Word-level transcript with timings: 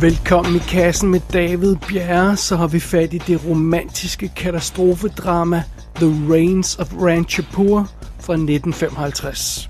Velkommen 0.00 0.56
i 0.56 0.58
kassen 0.58 1.10
med 1.10 1.20
David 1.32 1.76
Bjerre, 1.88 2.36
så 2.36 2.56
har 2.56 2.68
vi 2.68 2.80
fat 2.80 3.14
i 3.14 3.18
det 3.18 3.44
romantiske 3.46 4.30
katastrofedrama 4.36 5.62
The 5.94 6.06
Rains 6.32 6.76
of 6.76 6.92
Ranchapur 6.94 7.88
fra 8.20 8.32
1955. 8.32 9.68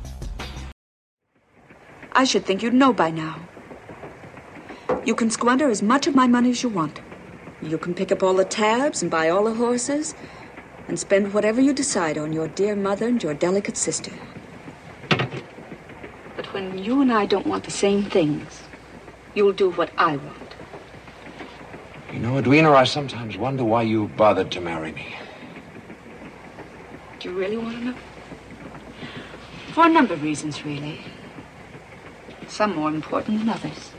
I 2.22 2.26
should 2.26 2.44
think 2.44 2.62
you'd 2.62 2.70
know 2.70 2.92
by 2.92 3.10
now. 3.10 3.34
You 5.06 5.16
can 5.16 5.30
squander 5.30 5.70
as 5.70 5.82
much 5.82 6.08
of 6.08 6.14
my 6.14 6.26
money 6.26 6.50
as 6.50 6.64
you 6.64 6.72
want. 6.76 7.02
You 7.62 7.78
can 7.78 7.94
pick 7.94 8.12
up 8.12 8.22
all 8.22 8.34
the 8.34 8.44
tabs 8.44 9.02
and 9.02 9.10
buy 9.10 9.30
all 9.30 9.44
the 9.44 9.64
horses 9.64 10.16
and 10.88 10.98
spend 10.98 11.32
whatever 11.34 11.62
you 11.62 11.72
decide 11.72 12.20
on 12.20 12.32
your 12.32 12.48
dear 12.48 12.76
mother 12.76 13.06
and 13.06 13.22
your 13.22 13.34
delicate 13.34 13.76
sister. 13.76 14.12
But 16.36 16.52
when 16.52 16.84
you 16.84 17.00
and 17.02 17.12
I 17.22 17.26
don't 17.26 17.46
want 17.46 17.64
the 17.64 17.70
same 17.70 18.02
things, 18.02 18.67
you'll 19.34 19.52
do 19.52 19.70
what 19.70 19.90
I 19.98 20.16
want. 20.16 20.54
You 22.12 22.18
know, 22.20 22.38
Edwina, 22.38 22.72
I 22.72 22.84
sometimes 22.84 23.36
wonder 23.36 23.64
why 23.64 23.82
you 23.82 24.08
bothered 24.08 24.50
to 24.52 24.60
marry 24.60 24.92
me. 24.92 25.14
Do 27.20 27.28
you 27.28 27.38
really 27.38 27.56
want 27.56 27.76
to 27.76 27.84
know? 27.84 27.94
For 29.72 29.86
a 29.86 29.88
number 29.88 30.14
of 30.14 30.22
reasons, 30.22 30.64
really. 30.64 31.00
Some 32.46 32.76
more 32.76 32.88
important 32.88 33.40
than 33.40 33.48
others. 33.50 33.92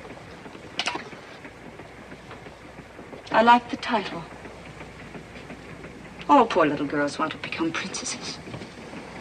I 3.31 3.43
like 3.43 3.69
the 3.69 3.77
title. 3.77 4.23
All 6.27 6.45
poor 6.45 6.65
little 6.65 6.87
girls 6.87 7.19
want 7.19 7.31
to 7.31 7.37
become 7.37 7.71
princesses. 7.71 8.39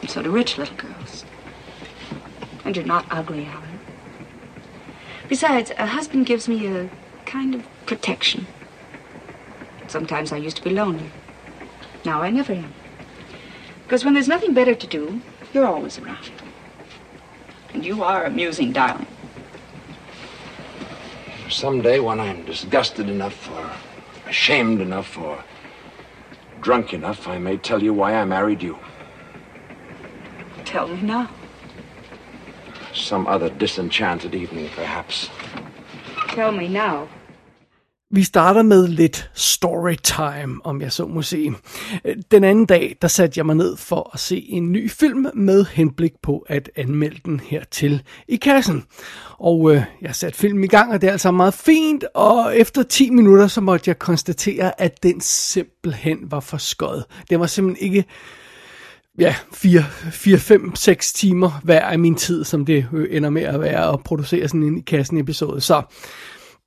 And 0.01 0.11
so 0.11 0.23
do 0.23 0.31
rich 0.31 0.57
little 0.57 0.77
girls. 0.77 1.25
And 2.65 2.75
you're 2.75 2.87
not 2.87 3.07
ugly, 3.11 3.45
Alan. 3.45 3.68
Besides, 5.29 5.73
a 5.77 5.87
husband 5.87 6.25
gives 6.25 6.49
me 6.49 6.67
a 6.67 6.89
kind 7.27 7.55
of 7.55 7.67
protection. 7.85 8.47
Sometimes 9.87 10.33
I 10.33 10.39
used 10.39 10.57
to 10.57 10.65
be 10.65 10.71
lonely. 10.71 11.11
Now 12.05 12.23
I 12.23 12.31
never 12.31 12.55
am. 12.55 12.73
Because 13.83 14.05
when 14.05 14.15
there's 14.15 14.29
nothing 14.29 14.55
better 14.55 14.75
to 14.75 14.87
do, 14.87 15.21
you're 15.53 15.67
always 15.67 15.99
around. 15.99 16.31
And 17.75 17.85
you 17.85 18.03
are 18.03 18.25
amusing, 18.25 18.73
darling. 18.73 19.07
Someday, 21.51 21.99
when 22.01 22.21
I'm 22.21 22.45
disgusted 22.45 23.09
enough, 23.09 23.51
or 23.51 23.71
ashamed 24.27 24.81
enough, 24.81 25.17
or 25.19 25.43
drunk 26.61 26.93
enough, 26.93 27.27
I 27.27 27.39
may 27.39 27.57
tell 27.57 27.83
you 27.83 27.95
why 27.95 28.15
I 28.15 28.25
married 28.25 28.63
you. 28.63 28.79
Tell 30.65 30.89
me 30.89 31.01
now. 31.03 31.31
Some 32.99 33.27
other 33.29 33.49
disenchanted 33.61 34.35
evening, 34.35 34.69
perhaps. 34.77 35.31
Tell 36.35 36.53
me 36.53 36.69
now. 36.69 37.09
Vi 38.11 38.23
starter 38.23 38.63
med 38.63 38.89
lidt 38.89 39.31
storytime, 39.35 40.61
om 40.65 40.81
jeg 40.81 40.93
så 40.93 41.07
må 41.07 41.23
sige. 41.23 41.55
Den 42.31 42.45
anden 42.45 42.67
dag, 42.67 42.97
der 43.03 43.09
satte 43.09 43.39
jeg 43.39 43.47
mig 43.47 43.57
ned 43.57 43.77
for 43.77 44.11
at 44.15 44.21
se 44.21 44.47
en 44.49 44.73
ny 44.73 44.91
film 44.91 45.27
med 45.35 45.65
henblik 45.65 46.13
på 46.23 46.45
at 46.49 46.71
anmelde 46.77 47.21
den 47.25 47.41
hertil 47.41 48.03
i 48.29 48.37
kassen. 48.37 48.85
Og 49.39 49.75
øh, 49.75 49.83
jeg 50.03 50.15
satte 50.15 50.39
filmen 50.39 50.65
i 50.65 50.67
gang, 50.67 50.93
og 50.93 51.01
det 51.01 51.09
er 51.09 51.13
altså 51.13 51.31
meget 51.31 51.55
fint, 51.55 52.05
og 52.15 52.57
efter 52.57 52.83
10 52.83 53.11
minutter, 53.11 53.47
så 53.47 53.61
måtte 53.61 53.89
jeg 53.89 53.99
konstatere, 53.99 54.81
at 54.81 55.03
den 55.03 55.21
simpelthen 55.21 56.19
var 56.23 56.41
for 56.41 56.57
skød. 56.57 57.03
Det 57.31 57.41
var 57.41 57.47
simpelthen 57.47 57.87
ikke 57.87 58.05
ja, 59.19 59.35
4, 59.53 59.85
4, 60.13 60.39
5, 60.39 60.77
6 60.77 61.13
timer 61.13 61.61
hver 61.65 61.81
af 61.81 61.99
min 61.99 62.15
tid, 62.15 62.45
som 62.45 62.65
det 62.65 62.89
øh, 62.93 63.17
ender 63.17 63.31
med 63.31 63.43
at 63.43 63.61
være 63.61 63.93
at 63.93 64.03
producere 64.05 64.49
sådan 64.49 64.63
en 64.63 64.79
i 64.79 64.81
kassen 64.81 65.19
episode. 65.19 65.61
Så 65.61 65.83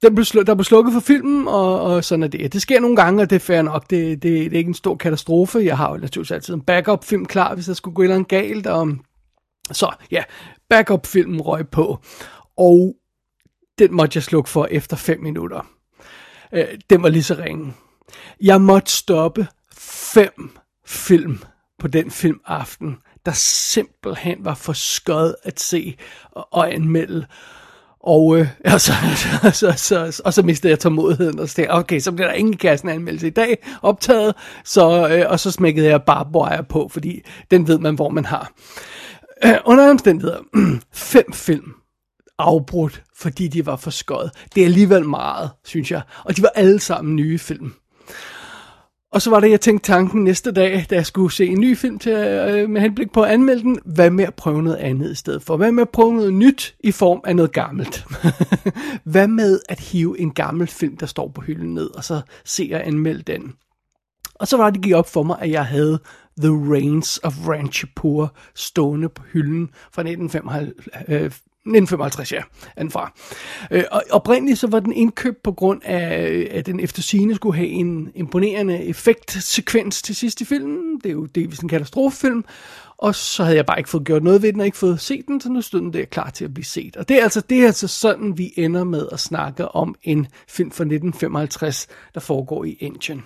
den 0.02 0.16
blev 0.16 0.26
sluk, 0.26 0.48
der 0.48 0.56
blev 0.56 0.64
slukket 0.64 0.94
for 0.94 1.00
filmen, 1.00 1.48
og, 1.48 1.82
og 1.82 2.04
sådan 2.04 2.24
er 2.24 2.28
det. 2.28 2.54
Det 2.54 2.62
sker 2.62 2.80
nogle 2.80 2.96
gange, 2.96 3.22
og 3.22 3.30
det 3.30 3.36
er 3.36 3.40
fair 3.40 3.62
nok. 3.62 3.90
Det, 3.90 4.24
det, 4.24 4.24
det 4.24 4.54
er 4.54 4.58
ikke 4.58 4.68
en 4.68 4.74
stor 4.74 4.96
katastrofe. 4.96 5.60
Jeg 5.60 5.78
har 5.78 5.92
jo 5.92 5.98
naturligvis 5.98 6.32
altid 6.32 6.54
en 6.54 6.62
backup-film 6.62 7.26
klar, 7.26 7.56
hvis 7.56 7.66
der 7.66 7.74
skulle 7.74 7.96
gå 7.96 8.02
et 8.02 8.06
eller 8.06 8.16
andet 8.16 8.30
galt. 8.30 8.68
Og, 8.68 8.92
så 9.72 9.96
ja, 10.12 10.24
backup-filmen 10.70 11.42
røg 11.42 11.68
på. 11.68 12.00
Og 12.58 12.96
den 13.80 13.94
måtte 13.94 14.18
jeg 14.18 14.24
slukke 14.24 14.50
for 14.50 14.68
efter 14.72 14.98
5 14.98 15.22
minutter. 15.22 15.70
Øh, 16.54 16.66
den 16.90 17.04
var 17.04 17.10
lige 17.10 17.24
så 17.24 17.36
ringe. 17.40 17.74
Jeg 18.42 18.62
måtte 18.62 18.92
stoppe 18.92 19.48
fem 20.14 20.52
film 20.86 21.40
på 21.82 21.88
den 21.88 22.12
filmaften, 22.12 22.98
der 23.26 23.32
simpelthen 23.32 24.38
var 24.40 24.56
for 24.56 24.74
skød 24.74 25.34
at 25.44 25.60
se 25.60 25.96
og, 26.32 26.48
og 26.52 26.74
anmelde. 26.74 27.26
Og, 28.00 28.38
øh, 28.38 28.48
og, 28.74 28.82
så, 28.82 28.94
så, 29.54 29.74
så, 29.78 30.22
og 30.26 30.34
så 30.34 30.42
mistede 30.42 30.72
jeg 30.72 30.80
tålmodigheden, 30.80 31.40
og 31.40 31.50
sagde, 31.50 31.72
okay, 31.72 32.00
så 32.00 32.12
bliver 32.12 32.28
der 32.28 32.34
ingen 32.34 32.58
kassen 32.58 32.90
anmeldelse 32.90 33.28
i 33.28 33.30
dag 33.30 33.58
optaget, 33.82 34.36
så, 34.66 35.10
øh, 35.10 35.26
og 35.30 35.40
så 35.40 35.52
smækkede 35.52 35.88
jeg 35.88 36.04
bare 36.04 36.28
wire 36.36 36.64
på, 36.64 36.90
fordi 36.92 37.22
den 37.52 37.68
ved 37.68 37.80
man, 37.80 37.96
hvor 37.96 38.10
man 38.10 38.26
har. 38.26 38.52
Øh, 39.46 39.58
under 39.66 39.90
omstændigheder, 39.90 40.40
fem 40.94 41.34
film 41.34 41.74
afbrudt, 42.38 43.04
fordi 43.16 43.48
de 43.48 43.66
var 43.66 43.76
for 43.76 43.92
skøjet. 43.92 44.32
Det 44.56 44.62
er 44.62 44.66
alligevel 44.66 45.06
meget, 45.06 45.50
synes 45.66 45.92
jeg. 45.92 46.02
Og 46.24 46.38
de 46.38 46.42
var 46.42 46.52
alle 46.56 46.80
sammen 46.80 47.16
nye 47.16 47.40
film. 47.40 47.74
Og 49.12 49.22
så 49.22 49.30
var 49.30 49.40
det, 49.40 49.52
jeg 49.52 49.62
tænkte 49.62 49.92
tanken 49.92 50.24
næste 50.24 50.52
dag, 50.52 50.86
da 50.90 50.96
jeg 50.96 51.06
skulle 51.06 51.32
se 51.32 51.46
en 51.46 51.60
ny 51.60 51.78
film 51.78 52.00
til, 52.00 52.12
øh, 52.12 52.70
med 52.70 52.82
henblik 52.82 53.12
på 53.12 53.22
at 53.22 53.32
anmelde 53.32 53.62
den. 53.62 53.80
Hvad 53.86 54.10
med 54.10 54.24
at 54.24 54.34
prøve 54.34 54.64
noget 54.64 54.78
andet 54.78 55.12
i 55.12 55.16
stedet 55.16 55.44
for? 55.44 55.58
Hvad 55.58 55.72
med 55.72 55.82
at 55.82 55.90
prøve 55.90 56.14
noget 56.14 56.34
nyt 56.34 56.76
i 56.80 56.92
form 56.92 57.22
af 57.26 57.36
noget 57.36 57.52
gammelt? 57.52 58.06
Hvad 59.04 59.28
med 59.28 59.60
at 59.70 59.80
hive 59.80 60.20
en 60.20 60.32
gammel 60.32 60.68
film, 60.68 60.98
der 60.98 61.06
står 61.06 61.32
på 61.36 61.42
hylden 61.42 61.74
ned, 61.74 61.96
og 61.96 62.04
så 62.04 62.22
se 62.46 62.72
og 62.74 62.88
anmelde 62.88 63.22
den? 63.22 63.54
Og 64.36 64.48
så 64.48 64.58
var 64.58 64.70
det 64.70 64.82
gik 64.82 64.94
op 64.94 65.10
for 65.10 65.24
mig, 65.24 65.38
at 65.42 65.52
jeg 65.52 65.66
havde 65.66 66.00
The 66.42 66.72
Rains 66.74 67.20
of 67.24 67.48
Ranchapur 67.48 68.36
stående 68.56 69.10
på 69.10 69.24
hylden 69.34 69.70
fra 69.92 70.02
1955, 70.02 71.42
1955, 71.66 72.32
ja, 72.32 72.42
er 72.76 72.82
den 72.82 72.92
fra. 72.92 73.14
Øh, 73.72 73.84
og 73.92 74.04
oprindeligt 74.10 74.60
så 74.60 74.68
var 74.68 74.80
den 74.80 74.94
indkøbt 74.94 75.44
på 75.44 75.52
grund 75.52 75.82
af, 75.84 76.48
at 76.52 76.66
den 76.66 76.80
efter 76.80 77.02
sine 77.02 77.36
skulle 77.36 77.58
have 77.58 77.68
en 77.68 78.12
imponerende 78.16 78.84
effektsekvens 78.84 80.02
til 80.02 80.16
sidst 80.16 80.42
i 80.42 80.46
filmen. 80.46 81.00
Det 81.04 81.10
er 81.10 81.14
jo 81.14 81.26
det, 81.26 81.60
en 81.62 81.70
katastrofefilm. 81.70 82.46
Og 82.98 83.16
så 83.16 83.44
havde 83.44 83.58
jeg 83.58 83.66
bare 83.66 83.80
ikke 83.80 83.90
fået 83.90 84.06
gjort 84.06 84.24
noget 84.24 84.42
ved 84.42 84.54
den, 84.54 84.60
og 84.60 84.66
ikke 84.66 84.78
fået 84.78 85.02
set 85.02 85.28
den, 85.28 85.42
så 85.42 85.50
nu 85.50 85.62
stod 85.62 85.80
den 85.80 85.94
der 85.94 86.06
klar 86.06 86.30
til 86.30 86.46
at 86.46 86.54
blive 86.54 86.66
set. 86.66 86.98
Og 86.98 87.10
det 87.10 87.20
er 87.20 87.24
altså, 87.24 87.42
det 87.42 87.62
er 87.62 87.66
altså 87.66 87.88
sådan, 87.88 88.38
vi 88.38 88.54
ender 88.58 88.84
med 88.84 89.08
at 89.12 89.20
snakke 89.20 89.68
om 89.68 89.96
en 90.04 90.28
film 90.48 90.72
fra 90.72 90.84
1955, 90.84 91.88
der 92.14 92.20
foregår 92.20 92.64
i 92.64 92.78
Indien. 92.80 93.24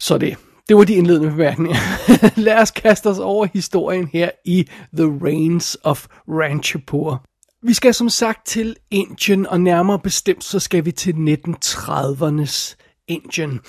Så 0.00 0.18
det. 0.18 0.36
Det 0.68 0.76
var 0.76 0.84
de 0.84 0.94
indledende 0.94 1.30
bemærkninger. 1.30 1.76
Lad 2.46 2.62
os 2.62 2.70
kaste 2.70 3.06
os 3.06 3.18
over 3.18 3.46
historien 3.52 4.08
her 4.12 4.30
i 4.44 4.68
The 4.96 5.18
Reigns 5.22 5.78
of 5.84 6.06
Ranchapur. 6.28 7.24
Vi 7.62 7.74
skal 7.74 7.94
som 7.94 8.08
sagt 8.08 8.46
til 8.46 8.76
Indien, 8.90 9.46
og 9.46 9.60
nærmere 9.60 9.98
bestemt 9.98 10.44
så 10.44 10.58
skal 10.58 10.84
vi 10.84 10.92
til 10.92 11.12
1930'ernes 11.12 12.76
Indien. 13.08 13.60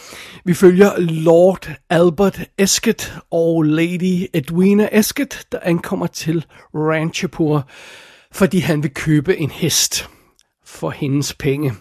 Vi 0.45 0.53
følger 0.53 0.91
Lord 0.97 1.69
Albert 1.89 2.41
Esket 2.57 3.17
og 3.31 3.63
Lady 3.63 4.27
Edwina 4.33 4.89
Esket, 4.91 5.47
der 5.51 5.59
ankommer 5.61 6.07
til 6.07 6.45
Ranchapur, 6.75 7.67
fordi 8.31 8.59
han 8.59 8.83
vil 8.83 8.93
købe 8.93 9.37
en 9.37 9.51
hest 9.51 10.09
for 10.65 10.89
hendes 10.89 11.33
penge. 11.33 11.73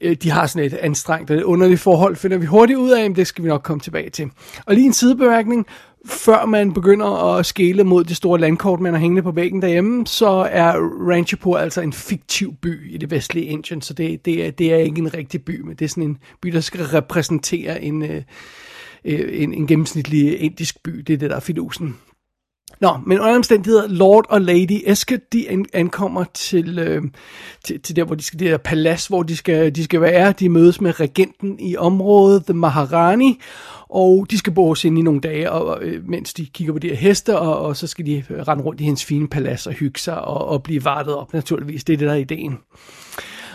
Øh, 0.00 0.16
de 0.22 0.30
har 0.30 0.46
sådan 0.46 0.66
et 0.66 0.74
anstrengt 0.74 1.30
og 1.30 1.44
underligt 1.44 1.80
forhold, 1.80 2.16
finder 2.16 2.38
vi 2.38 2.46
hurtigt 2.46 2.78
ud 2.78 2.90
af, 2.90 3.10
men 3.10 3.16
det 3.16 3.26
skal 3.26 3.44
vi 3.44 3.48
nok 3.48 3.62
komme 3.62 3.80
tilbage 3.80 4.10
til. 4.10 4.30
Og 4.66 4.74
lige 4.74 4.86
en 4.86 4.92
sidebemærkning, 4.92 5.66
før 6.06 6.46
man 6.46 6.72
begynder 6.72 7.36
at 7.36 7.46
skele 7.46 7.84
mod 7.84 8.04
det 8.04 8.16
store 8.16 8.40
landkort, 8.40 8.80
man 8.80 8.92
har 8.92 9.00
hængende 9.00 9.22
på 9.22 9.30
væggen 9.30 9.62
derhjemme, 9.62 10.06
så 10.06 10.48
er 10.50 10.72
Ranchipur 11.10 11.58
altså 11.58 11.80
en 11.80 11.92
fiktiv 11.92 12.54
by 12.62 12.94
i 12.94 12.96
det 12.96 13.10
vestlige 13.10 13.46
Indien, 13.46 13.82
så 13.82 13.94
det, 13.94 14.24
det, 14.24 14.46
er, 14.46 14.50
det 14.50 14.72
er 14.72 14.76
ikke 14.76 14.98
en 14.98 15.14
rigtig 15.14 15.44
by, 15.44 15.60
men 15.60 15.76
det 15.76 15.84
er 15.84 15.88
sådan 15.88 16.02
en 16.02 16.18
by, 16.42 16.48
der 16.48 16.60
skal 16.60 16.84
repræsentere 16.84 17.82
en, 17.82 18.02
øh, 18.02 18.22
øh 19.04 19.42
en, 19.42 19.54
en 19.54 19.66
gennemsnitlig 19.66 20.40
indisk 20.40 20.82
by. 20.82 20.90
Det 20.90 21.12
er 21.12 21.18
det, 21.18 21.30
der 21.30 21.36
er 21.36 21.40
fidusen. 21.40 21.96
Nå, 22.80 22.98
men 23.06 23.20
under 23.20 23.36
omstændigheder, 23.36 23.88
Lord 23.88 24.26
og 24.28 24.40
Lady 24.40 24.80
Eske, 24.86 25.20
de 25.32 25.66
ankommer 25.72 26.24
til, 26.34 26.78
øh, 26.78 27.02
til, 27.64 27.80
til 27.80 27.96
der, 27.96 28.04
hvor 28.04 28.14
de 28.14 28.22
skal, 28.22 28.38
det 28.38 28.50
der 28.50 28.56
palads, 28.56 29.06
hvor 29.06 29.22
de 29.22 29.36
skal, 29.36 29.74
de 29.76 29.84
skal 29.84 30.00
være. 30.00 30.32
De 30.32 30.48
mødes 30.48 30.80
med 30.80 31.00
regenten 31.00 31.60
i 31.60 31.76
området, 31.76 32.44
The 32.44 32.54
Maharani, 32.54 33.40
og 33.88 34.26
de 34.30 34.38
skal 34.38 34.52
bo 34.52 34.66
hos 34.66 34.84
i 34.84 34.90
nogle 34.90 35.20
dage, 35.20 35.52
og, 35.52 35.82
øh, 35.82 36.08
mens 36.08 36.34
de 36.34 36.46
kigger 36.46 36.72
på 36.72 36.78
de 36.78 36.88
her 36.88 36.96
heste, 36.96 37.38
og, 37.38 37.58
og 37.58 37.76
så 37.76 37.86
skal 37.86 38.06
de 38.06 38.24
øh, 38.30 38.38
rende 38.38 38.64
rundt 38.64 38.80
i 38.80 38.84
hendes 38.84 39.04
fine 39.04 39.28
palads 39.28 39.66
og 39.66 39.72
hygge 39.72 40.00
sig 40.00 40.20
og, 40.20 40.48
og 40.48 40.62
blive 40.62 40.84
vartet 40.84 41.14
op, 41.14 41.32
naturligvis. 41.32 41.84
Det 41.84 41.92
er 41.92 41.96
det, 41.96 42.06
der 42.06 42.14
er 42.14 42.18
ideen. 42.18 42.58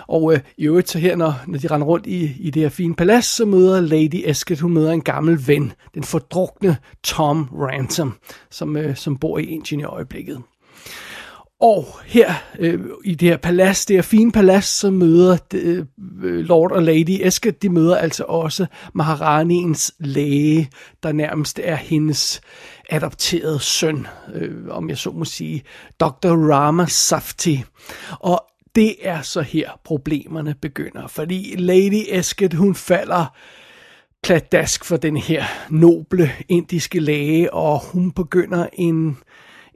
Og 0.07 0.33
øh, 0.33 0.39
i 0.57 0.65
øvrigt 0.65 0.89
så 0.89 0.99
her, 0.99 1.15
når, 1.15 1.33
når 1.47 1.59
de 1.59 1.67
render 1.67 1.87
rundt 1.87 2.05
i, 2.07 2.35
i 2.39 2.49
det 2.49 2.61
her 2.61 2.69
fine 2.69 2.95
palads, 2.95 3.25
så 3.25 3.45
møder 3.45 3.81
Lady 3.81 4.21
Esket, 4.25 4.59
hun 4.59 4.73
møder 4.73 4.91
en 4.91 5.01
gammel 5.01 5.47
ven, 5.47 5.73
den 5.93 6.03
fordrukne 6.03 6.77
Tom 7.03 7.49
Ransom, 7.53 8.13
som, 8.51 8.77
øh, 8.77 8.95
som 8.95 9.17
bor 9.17 9.37
i 9.37 9.43
Indien 9.43 9.79
i 9.79 9.83
øjeblikket. 9.83 10.41
Og 11.61 11.85
her 12.05 12.33
øh, 12.59 12.79
i 13.03 13.15
det 13.15 13.29
her 13.29 13.37
palads, 13.37 13.85
det 13.85 13.95
her 13.95 14.01
fine 14.01 14.31
palads, 14.31 14.65
så 14.65 14.91
møder 14.91 15.37
øh, 15.53 15.85
øh 16.23 16.39
Lord 16.39 16.71
og 16.71 16.83
Lady 16.83 17.19
Esket, 17.21 17.61
de 17.61 17.69
møder 17.69 17.95
altså 17.97 18.23
også 18.23 18.65
Maharaniens 18.93 19.93
læge, 19.99 20.69
der 21.03 21.11
nærmest 21.11 21.59
er 21.63 21.75
hendes 21.75 22.41
adopterede 22.89 23.59
søn, 23.59 24.07
øh, 24.33 24.51
om 24.69 24.89
jeg 24.89 24.97
så 24.97 25.11
må 25.11 25.25
sige, 25.25 25.63
Dr. 25.99 26.51
Rama 26.51 26.85
Safti. 26.85 27.63
Og 28.19 28.45
det 28.75 28.95
er 29.01 29.21
så 29.21 29.41
her 29.41 29.69
problemerne 29.83 30.55
begynder, 30.61 31.07
fordi 31.07 31.55
Lady 31.57 32.03
Esket, 32.09 32.53
hun 32.53 32.75
falder 32.75 33.25
pladask 34.23 34.85
for 34.85 34.97
den 34.97 35.17
her 35.17 35.43
noble 35.69 36.31
indiske 36.49 36.99
læge, 36.99 37.53
og 37.53 37.81
hun 37.91 38.11
begynder 38.11 38.67
en 38.73 39.17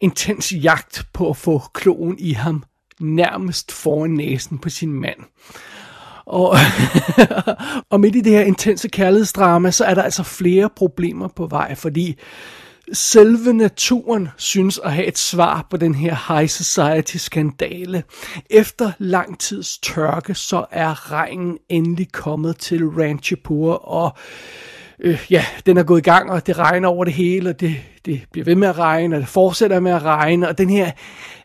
intens 0.02 0.54
jagt 0.54 1.08
på 1.14 1.30
at 1.30 1.38
få 1.38 1.62
kloen 1.74 2.16
i 2.20 2.32
ham 2.32 2.64
nærmest 3.00 3.72
foran 3.72 4.12
næsen 4.12 4.58
på 4.58 4.70
sin 4.70 4.94
mand. 4.94 5.20
Og, 6.26 6.56
og 7.92 8.00
midt 8.00 8.16
i 8.16 8.22
det 8.22 8.32
her 8.32 8.42
intense 8.42 8.88
kærlighedsdrama, 8.88 9.72
så 9.72 9.86
er 9.86 9.94
der 9.94 10.04
altså 10.04 10.24
flere 10.24 10.70
problemer 10.76 11.28
på 11.28 11.48
vej, 11.48 11.76
fordi 11.76 12.16
selve 12.94 13.54
naturen 13.54 14.30
synes 14.38 14.80
at 14.84 14.94
have 14.94 15.08
et 15.08 15.18
svar 15.18 15.68
på 15.70 15.78
den 15.78 15.96
her 15.96 16.34
high 16.34 16.50
society 16.50 17.18
skandale. 17.18 18.04
Efter 18.50 18.92
lang 18.98 19.40
tids 19.40 19.78
tørke, 19.78 20.36
så 20.36 20.66
er 20.72 21.12
regnen 21.12 21.58
endelig 21.70 22.12
kommet 22.12 22.58
til 22.58 22.88
Ranchipur, 22.88 23.74
og 23.74 24.18
øh, 25.00 25.26
ja, 25.30 25.46
den 25.66 25.78
er 25.78 25.84
gået 25.84 26.00
i 26.00 26.10
gang, 26.10 26.32
og 26.32 26.48
det 26.48 26.58
regner 26.58 26.88
over 26.88 27.06
det 27.06 27.14
hele, 27.14 27.50
og 27.50 27.60
det, 27.60 27.76
det 28.06 28.22
bliver 28.32 28.46
ved 28.46 28.56
med 28.56 28.68
at 28.68 28.78
regne, 28.78 29.16
og 29.16 29.22
det 29.22 29.30
fortsætter 29.30 29.80
med 29.80 29.92
at 29.92 30.04
regne, 30.04 30.48
og 30.48 30.58
den 30.58 30.70
her 30.70 30.92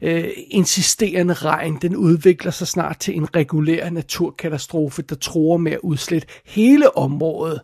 øh, 0.02 0.28
insisterende 0.50 1.34
regn, 1.34 1.78
den 1.82 1.96
udvikler 1.96 2.50
sig 2.50 2.68
snart 2.68 2.98
til 2.98 3.16
en 3.16 3.36
regulær 3.36 3.90
naturkatastrofe, 3.90 5.02
der 5.02 5.14
tror 5.14 5.56
med 5.56 5.72
at 5.72 5.80
udslætte 5.82 6.28
hele 6.44 6.96
området. 6.96 7.60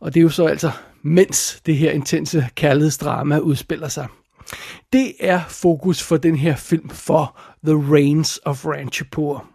Og 0.00 0.14
det 0.14 0.20
er 0.20 0.24
jo 0.24 0.28
så 0.28 0.46
altså, 0.46 0.70
mens 1.02 1.60
det 1.66 1.76
her 1.76 1.90
intense 1.90 2.46
kærlighedsdrama 2.54 3.38
udspiller 3.38 3.88
sig. 3.88 4.06
Det 4.92 5.12
er 5.20 5.40
fokus 5.48 6.02
for 6.02 6.16
den 6.16 6.36
her 6.36 6.56
film 6.56 6.88
for 6.88 7.38
The 7.64 7.94
Reigns 7.94 8.40
of 8.44 8.66
Ranchipur. 8.66 9.50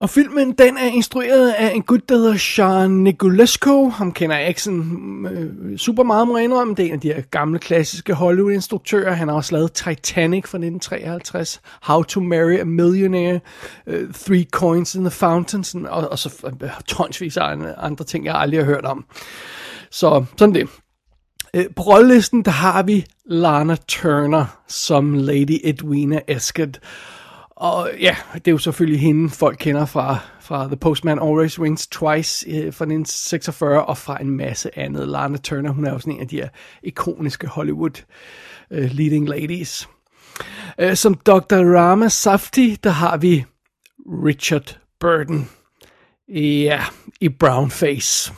Og 0.00 0.10
filmen, 0.10 0.52
den 0.52 0.76
er 0.76 0.86
instrueret 0.86 1.50
af 1.50 1.72
en 1.74 1.82
gut, 1.82 2.08
der 2.08 2.16
hedder 2.16 2.36
Sean 2.36 2.90
Niculesco. 2.90 3.88
Ham 3.88 4.12
kender 4.12 4.36
jeg 4.36 4.48
ikke 4.48 4.62
sådan 4.62 5.26
øh, 5.30 5.78
super 5.78 6.02
meget, 6.02 6.28
må 6.28 6.36
jeg 6.36 6.44
indrømme. 6.44 6.74
Det 6.74 6.82
er 6.82 6.86
en 6.86 6.94
af 6.94 7.00
de 7.00 7.12
her 7.12 7.20
gamle, 7.20 7.58
klassiske 7.58 8.14
Hollywood-instruktører. 8.14 9.12
Han 9.12 9.28
har 9.28 9.34
også 9.34 9.54
lavet 9.54 9.72
Titanic 9.72 10.42
fra 10.42 10.58
1953, 10.58 11.60
How 11.82 12.02
to 12.02 12.20
Marry 12.20 12.58
a 12.58 12.64
Millionaire, 12.64 13.40
uh, 13.86 13.94
Three 14.14 14.44
Coins 14.50 14.94
in 14.94 15.00
the 15.00 15.10
Fountain, 15.10 15.64
sådan, 15.64 15.86
og, 15.86 16.08
og 16.10 16.18
så 16.18 16.52
øh, 16.62 16.70
tonsvis 16.86 17.36
af 17.36 17.56
andre 17.78 18.04
ting, 18.04 18.24
jeg 18.24 18.34
aldrig 18.34 18.60
har 18.60 18.66
hørt 18.66 18.84
om. 18.84 19.04
Så 19.90 20.24
sådan 20.36 20.54
det. 20.54 20.68
Øh, 21.54 21.64
på 21.76 21.82
rollelisten, 21.82 22.44
der 22.44 22.50
har 22.50 22.82
vi 22.82 23.06
Lana 23.26 23.76
Turner 23.88 24.60
som 24.68 25.14
Lady 25.14 25.60
Edwina 25.64 26.20
Esket. 26.28 26.80
Og 27.50 27.90
ja, 28.00 28.16
det 28.34 28.48
er 28.48 28.52
jo 28.52 28.58
selvfølgelig 28.58 29.00
hende, 29.00 29.30
folk 29.30 29.56
kender 29.60 29.86
fra, 29.86 30.18
fra 30.40 30.66
The 30.66 30.76
Postman 30.76 31.18
Always 31.18 31.60
Rings 31.60 31.86
Twice 31.86 32.50
øh, 32.50 32.54
fra 32.54 32.84
1946, 32.84 33.84
og 33.84 33.98
fra 33.98 34.20
en 34.20 34.30
masse 34.30 34.78
andet. 34.78 35.08
Lana 35.08 35.38
Turner, 35.38 35.70
hun 35.70 35.84
er 35.84 35.92
jo 35.92 35.98
sådan 35.98 36.12
en 36.12 36.20
af 36.20 36.28
de 36.28 36.36
her 36.36 36.48
ikoniske 36.82 37.46
Hollywood 37.46 38.04
øh, 38.70 38.90
leading 38.90 39.28
ladies. 39.28 39.88
Øh, 40.78 40.96
som 40.96 41.14
Dr. 41.14 41.76
Rama 41.76 42.08
Safti, 42.08 42.76
der 42.84 42.90
har 42.90 43.16
vi 43.16 43.44
Richard 44.26 44.78
Burton. 45.00 45.48
Ja, 46.28 46.84
i 47.20 47.28
brown 47.28 47.70
face. 47.70 48.32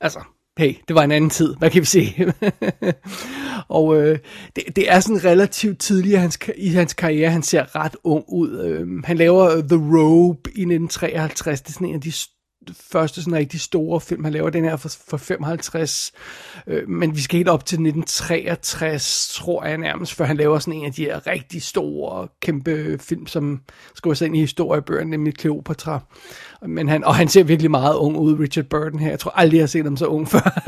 Altså, 0.00 0.20
hey, 0.58 0.74
det 0.88 0.96
var 0.96 1.02
en 1.02 1.10
anden 1.10 1.30
tid, 1.30 1.54
hvad 1.58 1.70
kan 1.70 1.80
vi 1.80 1.86
se? 1.86 2.32
og 3.68 3.96
øh, 3.96 4.18
det, 4.56 4.76
det 4.76 4.92
er 4.92 5.00
sådan 5.00 5.24
relativt 5.24 5.78
tidligt 5.78 6.12
i 6.12 6.16
hans, 6.16 6.38
i 6.56 6.68
hans 6.68 6.94
karriere, 6.94 7.30
han 7.30 7.42
ser 7.42 7.76
ret 7.76 7.96
ung 8.04 8.24
ud. 8.28 8.60
Øh, 8.60 9.04
han 9.04 9.16
laver 9.16 9.56
øh, 9.56 9.62
The 9.62 9.98
Robe 9.98 10.50
i 10.50 10.62
1953, 10.62 11.60
det 11.60 11.68
er 11.68 11.72
sådan 11.72 11.88
en 11.88 11.94
af 11.94 12.00
de 12.00 12.12
første 12.72 13.22
sådan 13.22 13.38
rigtig 13.38 13.60
store 13.60 14.00
film, 14.00 14.24
han 14.24 14.32
laver 14.32 14.50
den 14.50 14.64
her 14.64 14.76
for, 14.76 14.88
for 15.08 15.16
55, 15.16 16.12
øh, 16.66 16.88
men 16.88 17.16
vi 17.16 17.20
skal 17.20 17.36
helt 17.36 17.48
op 17.48 17.66
til 17.66 17.74
1963, 17.74 19.32
tror 19.34 19.64
jeg 19.64 19.78
nærmest, 19.78 20.14
før 20.14 20.24
han 20.24 20.36
laver 20.36 20.58
sådan 20.58 20.80
en 20.80 20.86
af 20.86 20.92
de 20.92 21.04
her 21.04 21.26
rigtig 21.26 21.62
store, 21.62 22.28
kæmpe 22.40 22.98
film, 22.98 23.26
som 23.26 23.60
skriver 23.94 24.14
sig 24.14 24.26
ind 24.26 24.36
i 24.36 24.40
historiebøgerne, 24.40 25.10
nemlig 25.10 25.34
Cleopatra. 25.40 26.00
Men 26.62 26.88
han, 26.88 27.04
og 27.04 27.14
han 27.14 27.28
ser 27.28 27.44
virkelig 27.44 27.70
meget 27.70 27.96
ung 27.96 28.16
ud, 28.16 28.38
Richard 28.40 28.64
Burton 28.64 29.00
her. 29.00 29.10
Jeg 29.10 29.18
tror 29.18 29.30
aldrig, 29.30 29.56
jeg 29.56 29.62
har 29.62 29.66
set 29.66 29.84
ham 29.84 29.96
så 29.96 30.06
ung 30.06 30.28
før. 30.32 30.60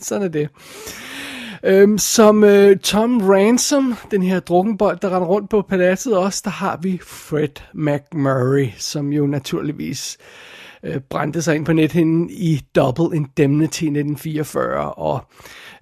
sådan 0.00 0.24
er 0.24 0.28
det. 0.28 0.48
Øhm, 1.64 1.98
som 1.98 2.44
øh, 2.44 2.78
Tom 2.78 3.20
Ransom, 3.30 3.94
den 4.10 4.22
her 4.22 4.40
drukkenbold, 4.40 4.98
der 5.02 5.08
render 5.08 5.28
rundt 5.28 5.50
på 5.50 5.62
paladset 5.62 6.16
også, 6.16 6.40
der 6.44 6.50
har 6.50 6.78
vi 6.82 7.00
Fred 7.02 7.60
McMurray, 7.74 8.68
som 8.78 9.12
jo 9.12 9.26
naturligvis 9.26 10.16
øh, 10.20 10.24
Øh, 10.84 11.00
brændte 11.00 11.42
sig 11.42 11.56
ind 11.56 11.66
på 11.66 11.72
nethinden 11.72 12.30
i 12.30 12.60
Double 12.74 13.16
Indemnity 13.16 13.84
1944, 13.84 14.92
og 14.92 15.20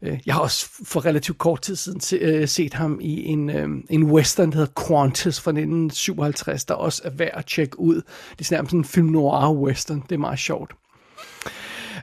øh, 0.02 0.18
jeg 0.26 0.34
har 0.34 0.40
også 0.40 0.68
for 0.84 1.06
relativt 1.06 1.38
kort 1.38 1.60
tid 1.62 1.76
siden 1.76 2.00
se, 2.00 2.16
øh, 2.16 2.48
set 2.48 2.74
ham 2.74 2.98
i 3.00 3.24
en, 3.24 3.50
øh, 3.50 3.68
en 3.90 4.04
western, 4.04 4.50
der 4.50 4.56
hedder 4.56 4.82
Qantas 4.86 5.40
fra 5.40 5.50
1957, 5.50 6.64
der 6.64 6.74
også 6.74 7.02
er 7.04 7.10
værd 7.10 7.30
at 7.34 7.46
tjekke 7.46 7.80
ud. 7.80 8.02
Det 8.38 8.52
er 8.52 8.54
nærmest 8.56 8.74
en 8.74 8.84
film 8.84 9.06
noir 9.06 9.52
western, 9.52 10.02
det 10.08 10.14
er 10.14 10.18
meget 10.18 10.38
sjovt. 10.38 10.72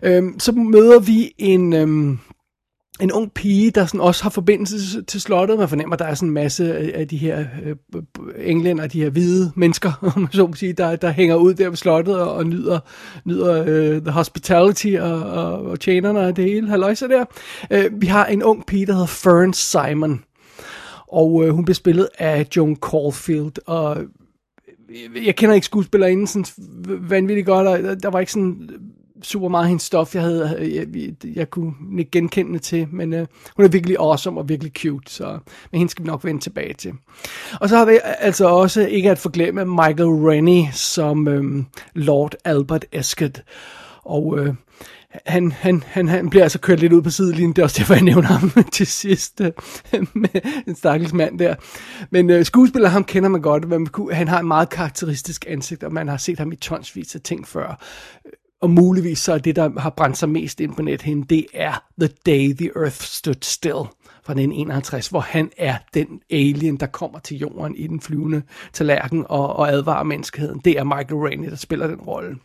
Øh, 0.04 0.24
så 0.40 0.52
møder 0.52 1.00
vi 1.00 1.34
en... 1.38 1.74
Øh, 1.74 2.18
en 3.02 3.12
ung 3.12 3.32
pige, 3.34 3.72
der 3.72 3.86
sådan 3.86 4.02
også 4.02 4.24
har 4.24 4.30
forbindelse 4.30 5.02
til 5.02 5.22
slottet. 5.22 5.60
Man 5.60 5.70
fornemmer, 5.70 5.94
at 5.94 6.00
der 6.00 6.06
er 6.06 6.14
sådan 6.14 6.30
en 6.30 6.34
masse 6.34 6.94
af 6.96 7.08
de 7.08 7.18
her 7.18 7.46
øh, 7.66 7.76
englænder, 8.38 8.88
de 8.88 9.02
her 9.02 9.10
hvide 9.10 9.52
mennesker, 9.56 9.92
om 10.16 10.22
man 10.22 10.32
så 10.32 10.48
må 10.48 10.54
sige, 10.54 10.74
der, 10.74 10.96
der 10.96 11.12
hænger 11.12 11.36
ud 11.36 11.54
der 11.54 11.70
ved 11.70 11.78
slottet 11.78 12.20
og, 12.20 12.34
og 12.34 12.46
nyder, 12.46 12.80
nyder 13.26 13.64
øh, 13.68 14.02
the 14.02 14.12
hospitality 14.12 14.96
og, 15.00 15.22
og, 15.24 15.66
og 15.66 15.80
tjenerne 15.80 16.20
og 16.20 16.36
det 16.36 16.46
hele. 16.46 16.68
Halløjsa 16.68 17.08
der. 17.08 17.26
Øh, 17.72 18.02
vi 18.02 18.08
har 18.08 18.26
en 18.26 18.44
ung 18.44 18.66
pige, 18.66 18.86
der 18.86 18.94
hedder 18.94 19.08
Fern 19.08 19.54
Simon. 19.54 20.24
Og 21.08 21.46
øh, 21.46 21.54
hun 21.54 21.66
bliver 21.66 21.76
spillet 21.76 22.08
af 22.18 22.48
Joan 22.56 22.76
Caulfield. 22.76 23.68
Og 23.68 23.98
øh, 23.98 25.26
jeg 25.26 25.36
kender 25.36 25.56
ikke 25.56 25.66
skuespillerinden 25.66 26.28
sådan 26.28 26.46
vanvittigt 27.10 27.48
godt, 27.48 27.68
og 27.68 28.04
der 28.04 28.10
var 28.10 28.20
ikke 28.20 28.32
sådan 28.32 28.70
super 29.24 29.48
meget 29.48 29.68
hendes 29.68 29.84
stof, 29.84 30.16
jeg 30.16 30.24
havde, 30.24 30.56
øh, 30.60 30.76
jeg, 30.76 30.88
jeg, 30.96 31.36
jeg 31.36 31.50
kunne 31.50 31.74
genkende 32.12 32.60
til, 32.60 32.88
men 32.92 33.14
øh, 33.14 33.28
hun 33.56 33.66
er 33.66 33.70
virkelig 33.70 33.98
awesome 34.00 34.40
og 34.40 34.50
virkelig 34.50 34.72
cute, 34.78 35.12
så 35.12 35.40
men 35.72 35.80
hende 35.80 35.92
skal 35.92 36.06
vi 36.06 36.08
nok 36.08 36.24
vende 36.26 36.42
tilbage 36.42 36.74
til. 36.74 36.94
Og 37.62 37.70
så 37.70 37.78
har 37.78 37.86
vi 37.86 37.94
øh, 37.94 38.00
altså 38.04 38.48
også, 38.48 38.82
ikke 38.88 39.12
at 39.12 39.18
forglemme, 39.18 39.66
Michael 39.66 40.10
Rennie 40.10 40.70
som 40.74 41.28
øh, 41.28 41.64
Lord 41.94 42.36
Albert 42.46 42.86
Esket, 42.92 43.44
og 44.04 44.40
øh, 44.40 44.54
han, 45.26 45.52
han, 45.52 45.84
han, 45.88 46.08
han 46.08 46.30
bliver 46.30 46.44
altså 46.44 46.60
kørt 46.60 46.80
lidt 46.80 46.94
ud 46.94 47.02
på 47.02 47.10
sidelinjen, 47.10 47.54
det 47.54 47.60
er 47.60 47.64
også 47.64 47.80
derfor, 47.80 47.94
jeg 47.94 48.04
nævner 48.04 48.28
ham 48.28 48.52
til 48.74 48.88
sidst, 48.88 49.42
øh, 49.42 49.52
med 50.14 50.64
en 50.68 50.76
stakkels 50.76 51.14
mand 51.14 51.40
der. 51.40 51.56
Men 52.10 52.30
øh, 52.30 52.46
skuespiller, 52.46 52.90
ham 52.90 53.04
kender 53.04 53.30
man 53.30 53.42
godt, 53.42 54.14
han 54.14 54.28
har 54.28 54.40
en 54.40 54.48
meget 54.48 54.70
karakteristisk 54.70 55.46
ansigt, 55.48 55.84
og 55.84 55.94
man 55.94 56.08
har 56.08 56.18
set 56.18 56.40
ham 56.40 56.52
i 56.52 56.56
tonsvis 56.56 57.16
af 57.16 57.22
ting 57.22 57.48
før 57.48 57.84
og 58.62 58.70
muligvis 58.70 59.20
så 59.20 59.34
er 59.34 59.38
det, 59.38 59.56
der 59.56 59.80
har 59.80 59.90
brændt 59.90 60.18
sig 60.18 60.30
mest 60.30 60.60
ind 60.60 60.76
på 60.76 60.82
nethinden, 60.82 61.26
det 61.26 61.46
er 61.54 61.84
The 62.00 62.10
Day 62.26 62.54
the 62.58 62.72
Earth 62.76 63.02
Stood 63.02 63.42
Still 63.42 63.84
fra 64.24 64.34
1951, 64.34 65.08
hvor 65.08 65.20
han 65.20 65.52
er 65.58 65.76
den 65.94 66.22
alien, 66.30 66.78
der 66.78 66.86
kommer 66.86 67.20
til 67.20 67.38
jorden 67.38 67.76
i 67.76 67.88
den 67.88 68.02
flyvende 68.02 68.42
tallerken 68.74 69.26
og, 69.30 69.56
og 69.56 69.72
advarer 69.72 70.04
menneskeheden. 70.04 70.62
Det 70.66 70.78
er 70.78 70.84
Michael 70.84 71.16
Rainey, 71.16 71.50
der 71.50 71.56
spiller 71.56 71.88
den 71.88 71.96
rolle. 71.96 72.38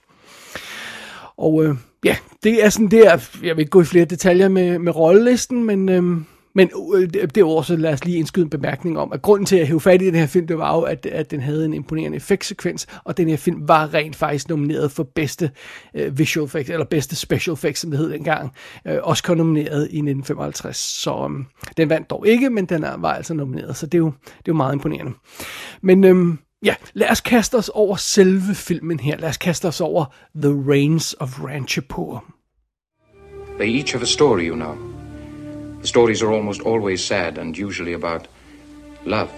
Og 1.37 1.65
øh, 1.65 1.77
ja, 2.05 2.17
det 2.43 2.65
er 2.65 2.69
sådan 2.69 2.91
der, 2.91 3.29
jeg 3.43 3.57
vil 3.57 3.63
ikke 3.63 3.71
gå 3.71 3.81
i 3.81 3.85
flere 3.85 4.05
detaljer 4.05 4.49
med, 4.49 4.79
med 4.79 4.97
rollelisten, 4.97 5.65
men 5.65 5.89
øh, 5.89 6.21
men 6.55 6.71
øh, 6.95 7.09
det 7.11 7.37
er 7.37 7.45
også, 7.45 7.77
lad 7.77 7.93
os 7.93 8.05
lige 8.05 8.19
indskyde 8.19 8.45
en 8.45 8.51
bemærkning 8.51 8.99
om, 8.99 9.13
at 9.13 9.23
grunden 9.23 9.47
til 9.47 9.57
at 9.57 9.67
hæve 9.67 9.81
fat 9.81 10.03
i 10.03 10.07
den 10.07 10.15
her 10.15 10.27
film, 10.27 10.47
det 10.47 10.59
var 10.59 10.77
jo, 10.77 10.83
at, 10.83 11.07
at 11.07 11.31
den 11.31 11.41
havde 11.41 11.65
en 11.65 11.75
imponerende 11.75 12.17
effektsekvens, 12.17 12.87
og 13.05 13.17
den 13.17 13.29
her 13.29 13.37
film 13.37 13.69
var 13.69 13.95
rent 13.95 14.17
faktisk 14.17 14.49
nomineret 14.49 14.91
for 14.91 15.03
bedste 15.03 15.51
uh, 15.95 16.19
visual 16.19 16.45
effects, 16.45 16.71
eller 16.71 16.85
bedste 16.85 17.17
special 17.17 17.53
effects, 17.53 17.81
som 17.81 17.91
det 17.91 17.99
hed 17.99 18.11
dengang, 18.11 18.53
øh, 18.87 18.95
uh, 18.95 19.01
også 19.03 19.35
nomineret 19.35 19.81
i 19.81 19.99
1955. 19.99 20.77
Så 20.77 21.15
um, 21.15 21.47
den 21.77 21.89
vandt 21.89 22.11
dog 22.11 22.27
ikke, 22.27 22.51
men 22.51 22.67
den 22.67 22.85
er, 22.85 22.97
var 22.97 23.13
altså 23.13 23.35
nomineret, 23.35 23.77
så 23.77 23.87
det 23.87 23.95
er 23.95 23.99
jo, 23.99 24.13
det 24.25 24.29
er 24.29 24.43
jo 24.49 24.55
meget 24.55 24.73
imponerende. 24.73 25.13
Men 25.83 26.05
um, 26.05 26.39
ja, 26.65 26.75
lad 26.95 27.11
os 27.11 27.21
kaste 27.21 27.55
os 27.55 27.69
over 27.69 27.97
selve 27.97 28.55
filmen 28.55 29.01
her. 29.01 29.17
Lad 29.17 29.29
os 29.29 29.37
kaste 29.37 29.69
os 29.69 29.81
over 29.81 30.05
The 30.43 30.53
Reigns 30.71 31.17
of 31.21 31.41
Ranchipur. 31.41 32.25
They 33.59 33.79
each 33.79 33.93
have 33.93 34.03
a 34.03 34.07
story, 34.07 34.49
you 34.49 34.55
know. 34.55 34.94
The 35.85 35.89
stories 35.89 36.23
are 36.23 36.33
almost 36.33 36.63
always 36.63 37.05
sad 37.05 37.37
and 37.37 37.59
usually 37.59 37.93
about 37.93 38.27
love. 39.05 39.31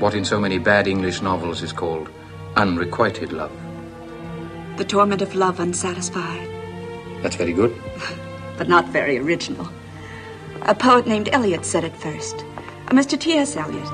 What 0.00 0.12
in 0.12 0.22
so 0.22 0.38
many 0.38 0.58
bad 0.58 0.86
English 0.86 1.22
novels 1.22 1.62
is 1.62 1.72
called 1.72 2.10
unrequited 2.56 3.32
love. 3.32 3.50
The 4.76 4.84
torment 4.84 5.22
of 5.22 5.34
love 5.34 5.60
unsatisfied, 5.60 6.46
That's 7.22 7.36
very 7.36 7.54
good. 7.54 7.74
but 8.58 8.68
not 8.68 8.86
very 8.88 9.16
original. 9.16 9.66
A 10.66 10.74
poet 10.74 11.06
named 11.06 11.30
Eliot 11.32 11.64
said 11.64 11.84
it 11.84 11.96
first. 11.96 12.44
A 12.88 12.92
Mr. 12.92 13.18
T.S. 13.18 13.56
Eliot. 13.56 13.90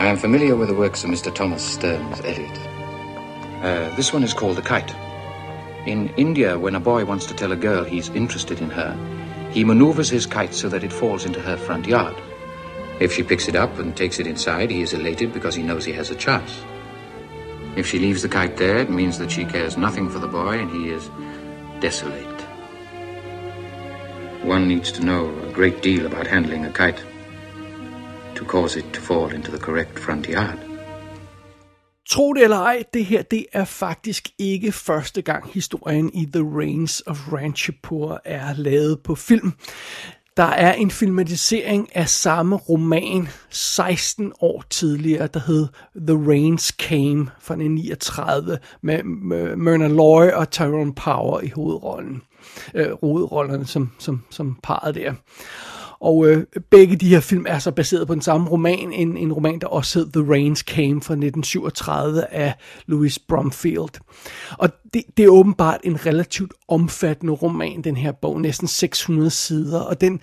I 0.00 0.06
am 0.06 0.16
familiar 0.16 0.56
with 0.56 0.66
the 0.66 0.74
works 0.74 1.04
of 1.04 1.10
Mr. 1.10 1.32
Thomas 1.32 1.62
Stearns 1.62 2.18
Eliot. 2.22 2.58
Uh, 3.62 3.94
this 3.94 4.12
one 4.12 4.24
is 4.24 4.34
called 4.34 4.56
The 4.56 4.62
Kite. 4.62 4.96
In 5.86 6.08
India, 6.16 6.58
when 6.58 6.74
a 6.74 6.80
boy 6.80 7.04
wants 7.04 7.24
to 7.26 7.34
tell 7.34 7.52
a 7.52 7.56
girl 7.56 7.84
he's 7.84 8.08
interested 8.08 8.60
in 8.60 8.70
her, 8.70 8.96
he 9.52 9.64
maneuvers 9.64 10.08
his 10.08 10.26
kite 10.26 10.54
so 10.54 10.68
that 10.68 10.84
it 10.84 10.92
falls 10.92 11.24
into 11.24 11.40
her 11.40 11.56
front 11.56 11.86
yard. 11.86 12.14
If 13.00 13.12
she 13.12 13.22
picks 13.22 13.48
it 13.48 13.56
up 13.56 13.78
and 13.78 13.96
takes 13.96 14.18
it 14.18 14.26
inside, 14.26 14.70
he 14.70 14.82
is 14.82 14.92
elated 14.92 15.32
because 15.32 15.54
he 15.54 15.62
knows 15.62 15.84
he 15.84 15.92
has 15.92 16.10
a 16.10 16.14
chance. 16.14 16.60
If 17.76 17.86
she 17.86 17.98
leaves 17.98 18.22
the 18.22 18.28
kite 18.28 18.56
there, 18.56 18.78
it 18.78 18.90
means 18.90 19.18
that 19.18 19.30
she 19.30 19.44
cares 19.44 19.76
nothing 19.76 20.08
for 20.08 20.18
the 20.18 20.28
boy 20.28 20.58
and 20.58 20.70
he 20.70 20.90
is 20.90 21.08
desolate. 21.80 22.40
One 24.42 24.68
needs 24.68 24.92
to 24.92 25.04
know 25.04 25.28
a 25.40 25.52
great 25.52 25.82
deal 25.82 26.06
about 26.06 26.26
handling 26.26 26.64
a 26.64 26.72
kite 26.72 27.02
to 28.34 28.44
cause 28.44 28.76
it 28.76 28.92
to 28.92 29.00
fall 29.00 29.30
into 29.30 29.50
the 29.50 29.58
correct 29.58 29.98
front 29.98 30.28
yard. 30.28 30.58
Tro 32.10 32.32
det 32.32 32.42
eller 32.42 32.56
ej, 32.56 32.82
det 32.94 33.04
her 33.04 33.22
det 33.22 33.46
er 33.52 33.64
faktisk 33.64 34.28
ikke 34.38 34.72
første 34.72 35.22
gang 35.22 35.50
historien 35.52 36.10
i 36.14 36.26
The 36.32 36.58
Reigns 36.58 37.02
of 37.06 37.32
Ranchipur 37.32 38.20
er 38.24 38.54
lavet 38.54 39.00
på 39.00 39.14
film. 39.14 39.52
Der 40.36 40.42
er 40.42 40.72
en 40.72 40.90
filmatisering 40.90 41.96
af 41.96 42.08
samme 42.08 42.56
roman 42.56 43.28
16 43.50 44.32
år 44.40 44.64
tidligere, 44.70 45.26
der 45.26 45.40
hed 45.46 45.68
The 45.96 46.28
Rains 46.28 46.64
Came 46.64 47.30
fra 47.40 47.54
1939 47.54 48.58
med, 48.82 49.02
med 49.02 49.56
Myrna 49.56 49.88
Loy 49.88 50.26
og 50.26 50.50
Tyrone 50.50 50.94
Power 50.94 51.40
i 51.40 51.48
hovedrollen. 51.48 52.22
Øh, 52.74 52.90
hovedrollerne 53.00 53.66
som, 53.66 53.90
som, 53.98 54.24
som 54.30 54.58
parret 54.62 54.94
der. 54.94 55.14
Og 56.00 56.26
øh, 56.26 56.44
begge 56.70 56.96
de 56.96 57.08
her 57.08 57.20
film 57.20 57.46
er 57.48 57.58
så 57.58 57.70
baseret 57.70 58.06
på 58.06 58.14
den 58.14 58.22
samme 58.22 58.48
roman, 58.48 58.92
en, 58.92 59.16
en 59.16 59.32
roman, 59.32 59.58
der 59.58 59.66
også 59.66 59.98
hed 59.98 60.12
The 60.12 60.32
Rains 60.32 60.58
Came 60.58 61.02
fra 61.02 61.14
1937 61.14 62.34
af 62.34 62.54
Louis 62.86 63.18
Bromfield. 63.18 64.00
Og 64.58 64.68
det, 64.94 65.02
det 65.16 65.24
er 65.24 65.28
åbenbart 65.28 65.80
en 65.84 66.06
relativt 66.06 66.52
omfattende 66.68 67.32
roman, 67.32 67.82
den 67.82 67.96
her 67.96 68.12
bog, 68.12 68.40
næsten 68.40 68.68
600 68.68 69.30
sider, 69.30 69.80
og 69.80 70.00
den, 70.00 70.20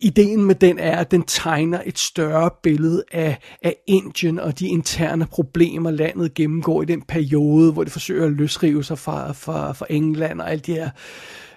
ideen 0.00 0.44
med 0.44 0.54
den 0.54 0.78
er, 0.78 0.96
at 0.96 1.10
den 1.10 1.22
tegner 1.22 1.80
et 1.86 1.98
større 1.98 2.50
billede 2.62 3.04
af, 3.12 3.38
af 3.62 3.76
Indien 3.86 4.38
og 4.40 4.58
de 4.58 4.68
interne 4.68 5.26
problemer, 5.26 5.90
landet 5.90 6.34
gennemgår 6.34 6.82
i 6.82 6.84
den 6.84 7.02
periode, 7.02 7.72
hvor 7.72 7.84
det 7.84 7.92
forsøger 7.92 8.26
at 8.26 8.32
løsrive 8.32 8.84
sig 8.84 8.98
fra, 8.98 9.32
fra, 9.32 9.72
fra 9.72 9.86
England 9.90 10.40
og 10.40 10.50
alt 10.50 10.66
de 10.66 10.72
her 10.72 10.84
øh, 10.84 10.90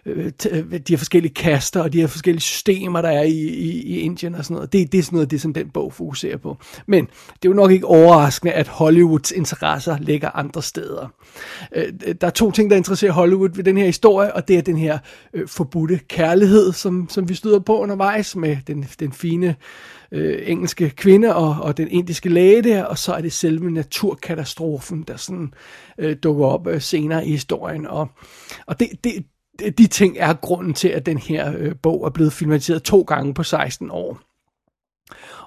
Øh, 0.08 0.32
de 0.72 0.94
her 0.94 0.98
forskellige 0.98 1.34
kaster 1.34 1.82
og 1.82 1.94
de 1.94 2.00
her 2.00 2.08
forskellige 2.08 2.42
systemer, 2.42 3.02
der 3.02 3.10
er 3.10 3.24
i, 3.24 3.32
i, 3.32 3.82
i 3.82 4.00
Indien 4.00 4.36
og 4.36 4.44
sådan 4.44 4.56
noget. 4.56 4.74
Det, 4.74 4.92
det 4.92 4.98
er 4.98 5.04
sådan 5.04 5.16
noget, 5.16 5.32
det 5.32 5.42
som 5.42 5.54
den 5.54 5.70
bog 5.70 5.94
fokuserer 5.94 6.38
på. 6.38 6.58
Men 6.86 7.06
det 7.06 7.46
er 7.46 7.50
jo 7.50 7.54
nok 7.54 7.72
ikke 7.72 7.86
overraskende, 7.86 8.54
at 8.54 8.68
Hollywoods 8.68 9.32
interesser 9.32 9.98
ligger 10.00 10.30
andre 10.30 10.62
steder. 10.62 11.08
Øh, 11.76 11.94
der 12.22 12.28
er 12.28 12.32
to 12.32 12.52
ting, 12.52 12.70
der 12.70 12.78
interesserer 12.78 13.12
Hollywood 13.12 13.50
ved 13.56 13.64
den 13.64 13.78
her 13.78 13.86
historie, 13.86 14.36
og 14.36 14.48
det 14.48 14.58
er 14.58 14.62
den 14.62 14.78
her 14.78 14.98
øh, 15.34 15.48
forbudte 15.48 16.00
kærlighed, 16.08 16.74
som, 16.74 17.10
som 17.10 17.30
vi 17.30 17.34
støder 17.34 17.60
på 17.60 17.80
undervejs 17.80 18.36
med 18.36 18.58
den, 18.68 18.86
den 19.00 19.12
fine 19.12 19.56
øh, 20.12 20.44
engelske 20.46 20.90
kvinde 20.90 21.36
og, 21.36 21.56
og 21.62 21.78
den 21.78 21.88
indiske 21.92 22.30
læge 22.30 22.62
der, 22.62 22.84
og 22.84 22.98
så 22.98 23.14
er 23.14 23.22
det 23.22 23.34
selve 23.34 23.72
naturkatastrofen, 23.72 25.04
der 25.08 25.18
sådan 25.18 25.54
øh, 25.98 26.16
dukker 26.24 26.46
op 26.46 26.68
øh, 26.68 26.82
senere 26.82 27.28
i 27.28 27.32
historien. 27.32 27.88
Og, 27.88 28.08
og 28.68 28.80
det, 28.80 28.90
det, 29.04 29.14
de 29.78 29.88
ting 29.88 30.16
er 30.20 30.34
grunden 30.34 30.74
til, 30.74 30.88
at 30.88 31.06
den 31.06 31.18
her 31.18 31.54
øh, 31.58 31.76
bog 31.82 32.06
er 32.06 32.10
blevet 32.10 32.34
filmatiseret 32.34 32.84
to 32.84 33.02
gange 33.02 33.34
på 33.34 33.44
16 33.44 33.92
år. 33.92 34.20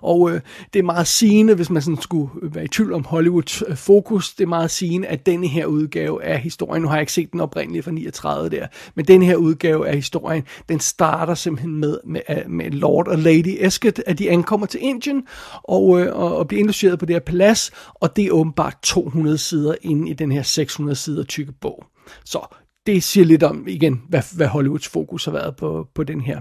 Og 0.02 0.30
øh, 0.30 0.40
det 0.72 0.78
er 0.78 0.82
meget 0.82 1.06
sigende, 1.06 1.54
hvis 1.54 1.70
man 1.70 1.82
sådan 1.82 2.02
skulle 2.02 2.30
øh, 2.42 2.54
være 2.54 2.64
i 2.64 2.68
tvivl 2.68 2.92
om 2.92 3.04
Hollywoods 3.04 3.62
øh, 3.66 3.76
fokus, 3.76 4.34
det 4.34 4.44
er 4.44 4.48
meget 4.48 4.70
sigende, 4.70 5.08
at 5.08 5.26
denne 5.26 5.46
her 5.46 5.66
udgave 5.66 6.24
af 6.24 6.38
historien, 6.38 6.82
nu 6.82 6.88
har 6.88 6.96
jeg 6.96 7.02
ikke 7.02 7.12
set 7.12 7.32
den 7.32 7.40
oprindelige 7.40 7.82
fra 7.82 7.90
39 7.90 8.48
der, 8.48 8.66
men 8.94 9.04
den 9.04 9.22
her 9.22 9.36
udgave 9.36 9.88
af 9.88 9.94
historien, 9.94 10.44
den 10.68 10.80
starter 10.80 11.34
simpelthen 11.34 11.76
med, 11.76 11.98
med, 12.04 12.20
med 12.48 12.70
Lord 12.70 13.08
og 13.08 13.18
Lady 13.18 13.56
Esket, 13.58 14.02
at 14.06 14.18
de 14.18 14.30
ankommer 14.30 14.66
til 14.66 14.80
Indien 14.82 15.26
og, 15.62 16.00
øh, 16.00 16.16
og, 16.16 16.36
og 16.36 16.48
bliver 16.48 16.58
indlogeret 16.58 16.98
på 16.98 17.06
det 17.06 17.14
her 17.14 17.20
palads, 17.20 17.70
og 17.94 18.16
det 18.16 18.26
er 18.26 18.30
åbenbart 18.30 18.76
200 18.82 19.38
sider 19.38 19.74
inde 19.82 20.10
i 20.10 20.12
den 20.12 20.32
her 20.32 20.42
600 20.42 20.96
sider 20.96 21.24
tykke 21.24 21.52
bog. 21.52 21.84
Så 22.24 22.54
det 22.86 23.02
siger 23.02 23.24
lidt 23.24 23.42
om, 23.42 23.68
igen, 23.68 24.02
hvad, 24.08 24.22
hvad 24.36 24.46
Hollywoods 24.46 24.88
fokus 24.88 25.24
har 25.24 25.32
været 25.32 25.56
på, 25.56 25.88
på 25.94 26.04
den 26.04 26.20
her 26.20 26.40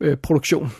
øh, 0.00 0.16
produktion. 0.16 0.72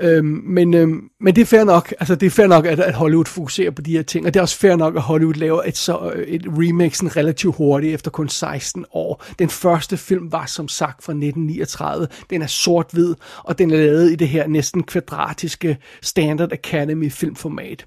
Øhm, 0.00 0.42
men, 0.44 0.74
øhm, 0.74 1.00
men 1.20 1.36
det 1.36 1.42
er 1.42 1.46
fair 1.46 1.64
nok, 1.64 1.94
altså 2.00 2.14
det 2.14 2.26
er 2.26 2.30
fair 2.30 2.46
nok, 2.46 2.66
at, 2.66 2.80
at 2.80 2.94
Hollywood 2.94 3.24
fokuserer 3.24 3.70
på 3.70 3.82
de 3.82 3.92
her 3.92 4.02
ting, 4.02 4.26
og 4.26 4.34
det 4.34 4.40
er 4.40 4.42
også 4.42 4.58
fair 4.58 4.76
nok, 4.76 4.96
at 4.96 5.02
Hollywood 5.02 5.34
laver 5.34 5.62
et, 5.62 5.76
så, 5.76 6.12
øh, 6.14 6.26
et 6.26 6.46
remake 6.46 6.96
sådan 6.96 7.16
relativt 7.16 7.56
hurtigt 7.56 7.94
efter 7.94 8.10
kun 8.10 8.28
16 8.28 8.84
år. 8.92 9.24
Den 9.38 9.50
første 9.50 9.96
film 9.96 10.32
var 10.32 10.46
som 10.46 10.68
sagt 10.68 11.04
fra 11.04 11.12
1939, 11.12 12.08
den 12.30 12.42
er 12.42 12.46
sort-hvid, 12.46 13.14
og 13.44 13.58
den 13.58 13.70
er 13.70 13.76
lavet 13.76 14.12
i 14.12 14.14
det 14.14 14.28
her 14.28 14.46
næsten 14.46 14.82
kvadratiske 14.82 15.78
Standard 16.02 16.52
Academy 16.52 17.12
filmformat. 17.12 17.86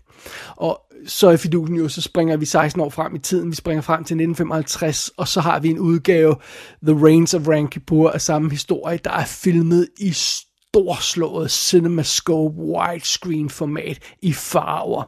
Og 0.55 0.81
så 1.07 1.29
i 1.29 1.37
fidusen 1.37 1.75
jo, 1.75 1.89
så 1.89 2.01
springer 2.01 2.37
vi 2.37 2.45
16 2.45 2.81
år 2.81 2.89
frem 2.89 3.15
i 3.15 3.19
tiden, 3.19 3.49
vi 3.49 3.55
springer 3.55 3.81
frem 3.81 3.97
til 3.97 4.15
1955, 4.15 5.11
og 5.17 5.27
så 5.27 5.41
har 5.41 5.59
vi 5.59 5.69
en 5.69 5.79
udgave, 5.79 6.35
The 6.83 7.05
Reigns 7.05 7.33
of 7.33 7.47
Rankipur, 7.47 8.09
af 8.09 8.21
samme 8.21 8.51
historie, 8.51 8.99
der 9.03 9.11
er 9.11 9.25
filmet 9.25 9.87
i 9.99 10.11
storslået 10.11 11.51
CinemaScope 11.51 12.55
widescreen 12.55 13.49
format 13.49 13.99
i 14.21 14.33
farver. 14.33 15.03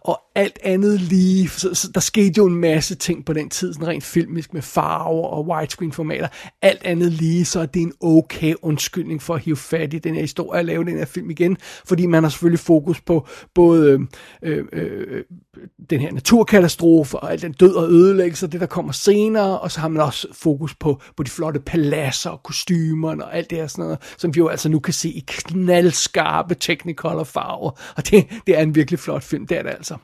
Og 0.00 0.20
alt 0.36 0.58
andet 0.62 1.00
lige, 1.00 1.48
så, 1.48 1.74
så 1.74 1.90
der 1.94 2.00
skete 2.00 2.32
jo 2.38 2.46
en 2.46 2.54
masse 2.54 2.94
ting 2.94 3.24
på 3.24 3.32
den 3.32 3.48
tid, 3.48 3.72
sådan 3.72 3.88
rent 3.88 4.04
filmisk 4.04 4.54
med 4.54 4.62
farver 4.62 5.26
og 5.26 5.48
widescreen 5.48 5.92
formater, 5.92 6.28
alt 6.62 6.84
andet 6.84 7.12
lige, 7.12 7.44
så 7.44 7.60
er 7.60 7.66
det 7.66 7.82
en 7.82 7.92
okay 8.00 8.54
undskyldning 8.62 9.22
for 9.22 9.34
at 9.34 9.40
hive 9.40 9.56
fat 9.56 9.94
i 9.94 9.98
den 9.98 10.14
her 10.14 10.20
historie 10.20 10.60
og 10.60 10.64
lave 10.64 10.84
den 10.84 10.98
her 10.98 11.04
film 11.04 11.30
igen, 11.30 11.56
fordi 11.60 12.06
man 12.06 12.22
har 12.22 12.30
selvfølgelig 12.30 12.60
fokus 12.60 13.00
på 13.00 13.26
både 13.54 14.06
øh, 14.42 14.64
øh, 14.72 14.82
øh 15.12 15.24
den 15.90 16.00
her 16.00 16.12
naturkatastrofe 16.12 17.18
og 17.18 17.32
al 17.32 17.42
den 17.42 17.52
død 17.52 17.74
og 17.74 17.88
ødelæggelse, 17.88 18.46
det 18.46 18.60
der 18.60 18.66
kommer 18.66 18.92
senere, 18.92 19.58
og 19.58 19.72
så 19.72 19.80
har 19.80 19.88
man 19.88 20.02
også 20.02 20.28
fokus 20.32 20.74
på, 20.74 21.00
på 21.16 21.22
de 21.22 21.30
flotte 21.30 21.60
paladser 21.60 22.30
og 22.30 22.42
kostymerne 22.42 23.24
og 23.24 23.36
alt 23.36 23.50
det 23.50 23.58
her 23.58 23.66
sådan 23.66 23.84
noget, 23.84 23.98
som 24.16 24.34
vi 24.34 24.38
jo 24.38 24.48
altså 24.48 24.68
nu 24.68 24.78
kan 24.78 24.94
se 24.94 25.08
i 25.08 25.24
knaldskarpe 25.26 26.54
Technicolor 26.54 27.24
farver, 27.24 27.70
og 27.96 28.10
det, 28.10 28.26
det 28.46 28.58
er 28.58 28.62
en 28.62 28.74
virkelig 28.74 28.98
flot 28.98 29.22
film, 29.22 29.46
det 29.46 29.58
er 29.58 29.62
det 29.62 29.70
altså. 29.70 29.96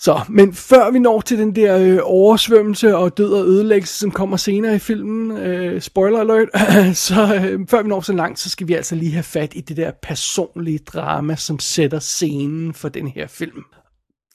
Så, 0.00 0.20
men 0.28 0.54
før 0.54 0.90
vi 0.90 0.98
når 0.98 1.20
til 1.20 1.38
den 1.38 1.56
der 1.56 1.78
øh, 1.78 1.98
oversvømmelse 2.02 2.96
og 2.96 3.18
død 3.18 3.32
og 3.32 3.46
ødelæggelse, 3.46 3.98
som 3.98 4.10
kommer 4.10 4.36
senere 4.36 4.74
i 4.74 4.78
filmen, 4.78 5.36
øh, 5.36 5.80
spoiler 5.80 6.20
alert, 6.20 6.48
så 7.06 7.34
øh, 7.34 7.60
før 7.68 7.82
vi 7.82 7.88
når 7.88 8.00
så 8.00 8.12
langt, 8.12 8.38
så 8.38 8.50
skal 8.50 8.68
vi 8.68 8.74
altså 8.74 8.94
lige 8.94 9.12
have 9.12 9.22
fat 9.22 9.52
i 9.54 9.60
det 9.60 9.76
der 9.76 9.90
personlige 10.02 10.78
drama, 10.78 11.36
som 11.36 11.58
sætter 11.58 11.98
scenen 11.98 12.74
for 12.74 12.88
den 12.88 13.08
her 13.08 13.26
film. 13.26 13.62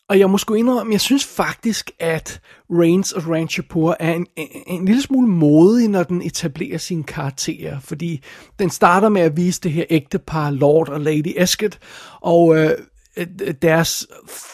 Og 0.09 0.19
jeg 0.19 0.29
må 0.29 0.37
sgu 0.37 0.53
indrømme, 0.53 0.93
jeg 0.93 1.01
synes 1.01 1.25
faktisk, 1.25 1.91
at 1.99 2.41
Reigns 2.71 3.13
of 3.13 3.27
Ranchapur 3.27 3.95
er 3.99 4.13
en, 4.13 4.27
en, 4.35 4.47
en 4.67 4.85
lille 4.85 5.01
smule 5.01 5.27
modig, 5.27 5.87
når 5.87 6.03
den 6.03 6.21
etablerer 6.21 6.77
sine 6.77 7.03
karakterer. 7.03 7.79
Fordi 7.79 8.23
den 8.59 8.69
starter 8.69 9.09
med 9.09 9.21
at 9.21 9.37
vise 9.37 9.61
det 9.61 9.71
her 9.71 9.85
ægtepar, 9.89 10.49
Lord 10.49 10.89
og 10.89 11.01
Lady 11.01 11.33
Esket, 11.37 11.79
og 12.21 12.57
øh, 12.57 12.71
Øh, 13.17 13.27
deres 13.62 14.08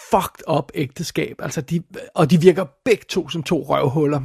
fucked 0.10 0.44
up 0.48 0.72
ægteskab. 0.76 1.36
Altså 1.40 1.62
de, 1.62 1.82
og 2.16 2.32
de 2.32 2.42
virker 2.42 2.66
begge 2.86 3.06
to 3.10 3.30
som 3.30 3.44
to 3.44 3.64
røvhuller. 3.64 4.22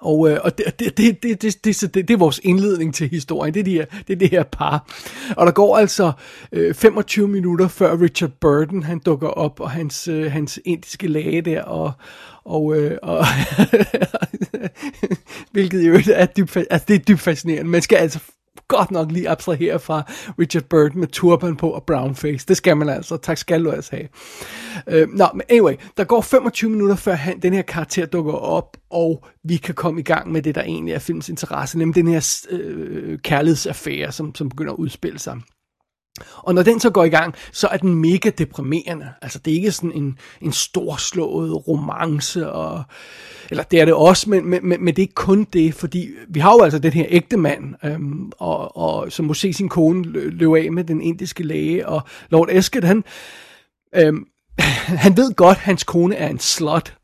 Og, 0.00 0.30
øh, 0.30 0.38
og 0.44 0.58
det, 0.58 0.66
det, 0.78 0.96
det, 0.96 1.22
det, 1.22 1.42
det, 1.42 1.64
det, 1.64 1.94
det, 1.94 2.08
det 2.08 2.10
er 2.10 2.18
vores 2.18 2.40
indledning 2.44 2.94
til 2.94 3.08
historien. 3.08 3.54
Det 3.54 3.60
er, 3.60 3.64
de 3.64 3.72
her, 3.72 3.84
det 4.06 4.12
er 4.12 4.18
det 4.18 4.30
her 4.30 4.42
par. 4.42 4.86
Og 5.36 5.46
der 5.46 5.52
går 5.52 5.76
altså 5.76 6.12
øh, 6.52 6.74
25 6.74 7.28
minutter 7.28 7.68
før 7.68 8.00
Richard 8.00 8.30
Burton 8.40 8.82
han 8.82 8.98
dukker 8.98 9.28
op, 9.28 9.60
og 9.60 9.70
hans, 9.70 10.08
øh, 10.08 10.32
hans 10.32 10.60
indiske 10.64 11.08
læge 11.08 11.42
der, 11.42 11.62
og, 11.62 11.92
og, 12.44 12.76
øh, 12.76 12.98
og 13.02 13.24
hvilket 15.52 15.88
jo 15.88 16.00
er 16.14 16.26
dybt, 16.26 16.56
altså 16.56 16.84
det 16.88 16.94
er 16.94 16.98
dybt 16.98 17.20
fascinerende. 17.20 17.70
Man 17.70 17.82
skal 17.82 17.96
altså 17.96 18.20
godt 18.68 18.90
nok 18.90 19.12
lige 19.12 19.28
abstrahere 19.28 19.78
fra 19.78 20.02
Richard 20.38 20.62
Burton 20.62 21.00
med 21.00 21.08
turban 21.08 21.56
på 21.56 21.70
og 21.70 21.82
brownface. 21.82 22.46
Det 22.46 22.56
skal 22.56 22.76
man 22.76 22.88
altså. 22.88 23.16
Tak 23.16 23.38
skal 23.38 23.64
du 23.64 23.70
altså 23.70 23.96
have. 23.96 25.02
Uh, 25.02 25.08
Nå, 25.14 25.26
men 25.34 25.42
anyway, 25.48 25.74
der 25.96 26.04
går 26.04 26.20
25 26.20 26.70
minutter 26.70 26.96
før 26.96 27.14
han, 27.14 27.40
den 27.40 27.52
her 27.52 27.62
karakter 27.62 28.06
dukker 28.06 28.32
op, 28.32 28.76
og 28.90 29.24
vi 29.44 29.56
kan 29.56 29.74
komme 29.74 30.00
i 30.00 30.04
gang 30.04 30.32
med 30.32 30.42
det, 30.42 30.54
der 30.54 30.62
egentlig 30.62 30.94
er 30.94 30.98
filmens 30.98 31.28
interesse, 31.28 31.78
nemlig 31.78 31.94
den 31.94 32.08
her 32.08 32.46
uh, 32.52 33.18
kærlighedsaffære, 33.18 34.12
som, 34.12 34.34
som 34.34 34.48
begynder 34.48 34.72
at 34.72 34.78
udspille 34.78 35.18
sig. 35.18 35.40
Og 36.36 36.54
når 36.54 36.62
den 36.62 36.80
så 36.80 36.90
går 36.90 37.04
i 37.04 37.08
gang, 37.08 37.34
så 37.52 37.68
er 37.68 37.76
den 37.76 37.94
mega 37.94 38.30
deprimerende. 38.30 39.08
Altså 39.22 39.38
det 39.38 39.50
er 39.50 39.54
ikke 39.54 39.72
sådan 39.72 39.92
en, 39.92 40.18
en 40.40 40.52
storslået 40.52 41.68
romance, 41.68 42.50
og, 42.50 42.82
eller 43.50 43.62
det 43.62 43.80
er 43.80 43.84
det 43.84 43.94
også, 43.94 44.30
men, 44.30 44.50
men, 44.50 44.62
men 44.62 44.86
det 44.86 44.98
er 44.98 45.04
ikke 45.04 45.14
kun 45.14 45.44
det, 45.52 45.74
fordi 45.74 46.08
vi 46.28 46.40
har 46.40 46.52
jo 46.52 46.62
altså 46.62 46.78
den 46.78 46.92
her 46.92 47.06
ægte 47.08 47.36
mand, 47.36 47.74
øhm, 47.84 48.32
og, 48.38 48.76
og, 48.76 49.12
som 49.12 49.26
må 49.26 49.34
se 49.34 49.52
sin 49.52 49.68
kone 49.68 50.02
løbe 50.02 50.58
af 50.58 50.72
med 50.72 50.84
den 50.84 51.00
indiske 51.00 51.42
læge, 51.42 51.88
og 51.88 52.02
Lord 52.30 52.48
Esket, 52.50 52.84
han, 52.84 53.04
øhm, 53.96 54.26
han 55.04 55.16
ved 55.16 55.34
godt, 55.34 55.58
at 55.58 55.62
hans 55.62 55.84
kone 55.84 56.14
er 56.16 56.28
en 56.28 56.38
slut, 56.38 56.97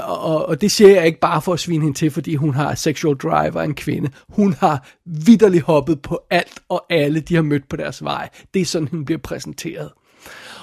og, 0.00 0.18
og, 0.20 0.46
og 0.46 0.60
det 0.60 0.70
siger 0.70 0.90
jeg 0.90 1.06
ikke 1.06 1.20
bare 1.20 1.42
for 1.42 1.52
at 1.52 1.60
svine 1.60 1.84
hende 1.84 1.98
til, 1.98 2.10
fordi 2.10 2.34
hun 2.34 2.54
har 2.54 2.74
sexual 2.74 3.16
drive 3.16 3.56
og 3.56 3.64
en 3.64 3.74
kvinde. 3.74 4.10
Hun 4.28 4.52
har 4.52 4.88
vidderligt 5.04 5.64
hoppet 5.64 6.02
på 6.02 6.20
alt 6.30 6.60
og 6.68 6.86
alle, 6.90 7.20
de 7.20 7.34
har 7.34 7.42
mødt 7.42 7.68
på 7.68 7.76
deres 7.76 8.04
vej. 8.04 8.28
Det 8.54 8.62
er 8.62 8.66
sådan, 8.66 8.88
hun 8.88 9.04
bliver 9.04 9.18
præsenteret. 9.18 9.90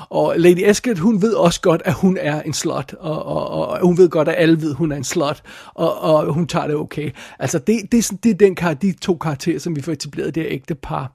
Og 0.10 0.34
Lady 0.38 0.70
Esket, 0.70 1.00
hun 1.00 1.22
ved 1.22 1.34
også 1.34 1.62
godt, 1.62 1.82
at 1.86 1.94
hun 1.94 2.18
er 2.22 2.42
en 2.42 2.54
slut, 2.54 2.96
og, 3.00 3.26
og, 3.26 3.68
og 3.68 3.86
hun 3.86 3.98
ved 3.98 4.10
godt, 4.10 4.28
at 4.28 4.36
alle 4.38 4.62
ved, 4.62 4.70
at 4.70 4.76
hun 4.76 4.92
er 4.92 4.96
en 4.96 5.04
slut, 5.04 5.42
og, 5.74 6.02
og 6.02 6.34
hun 6.34 6.48
tager 6.48 6.68
det 6.68 6.76
okay. 6.76 7.12
Altså, 7.40 7.60
det, 7.60 7.92
det, 7.92 8.12
det 8.24 8.30
er 8.30 8.36
den 8.36 8.56
kar, 8.56 8.74
de 8.74 8.92
to 8.92 9.16
karakterer, 9.16 9.60
som 9.60 9.76
vi 9.76 9.82
får 9.82 9.92
etableret 9.92 10.36
det 10.36 10.44
her 10.44 10.52
ægte 10.52 10.76
par. 10.76 11.12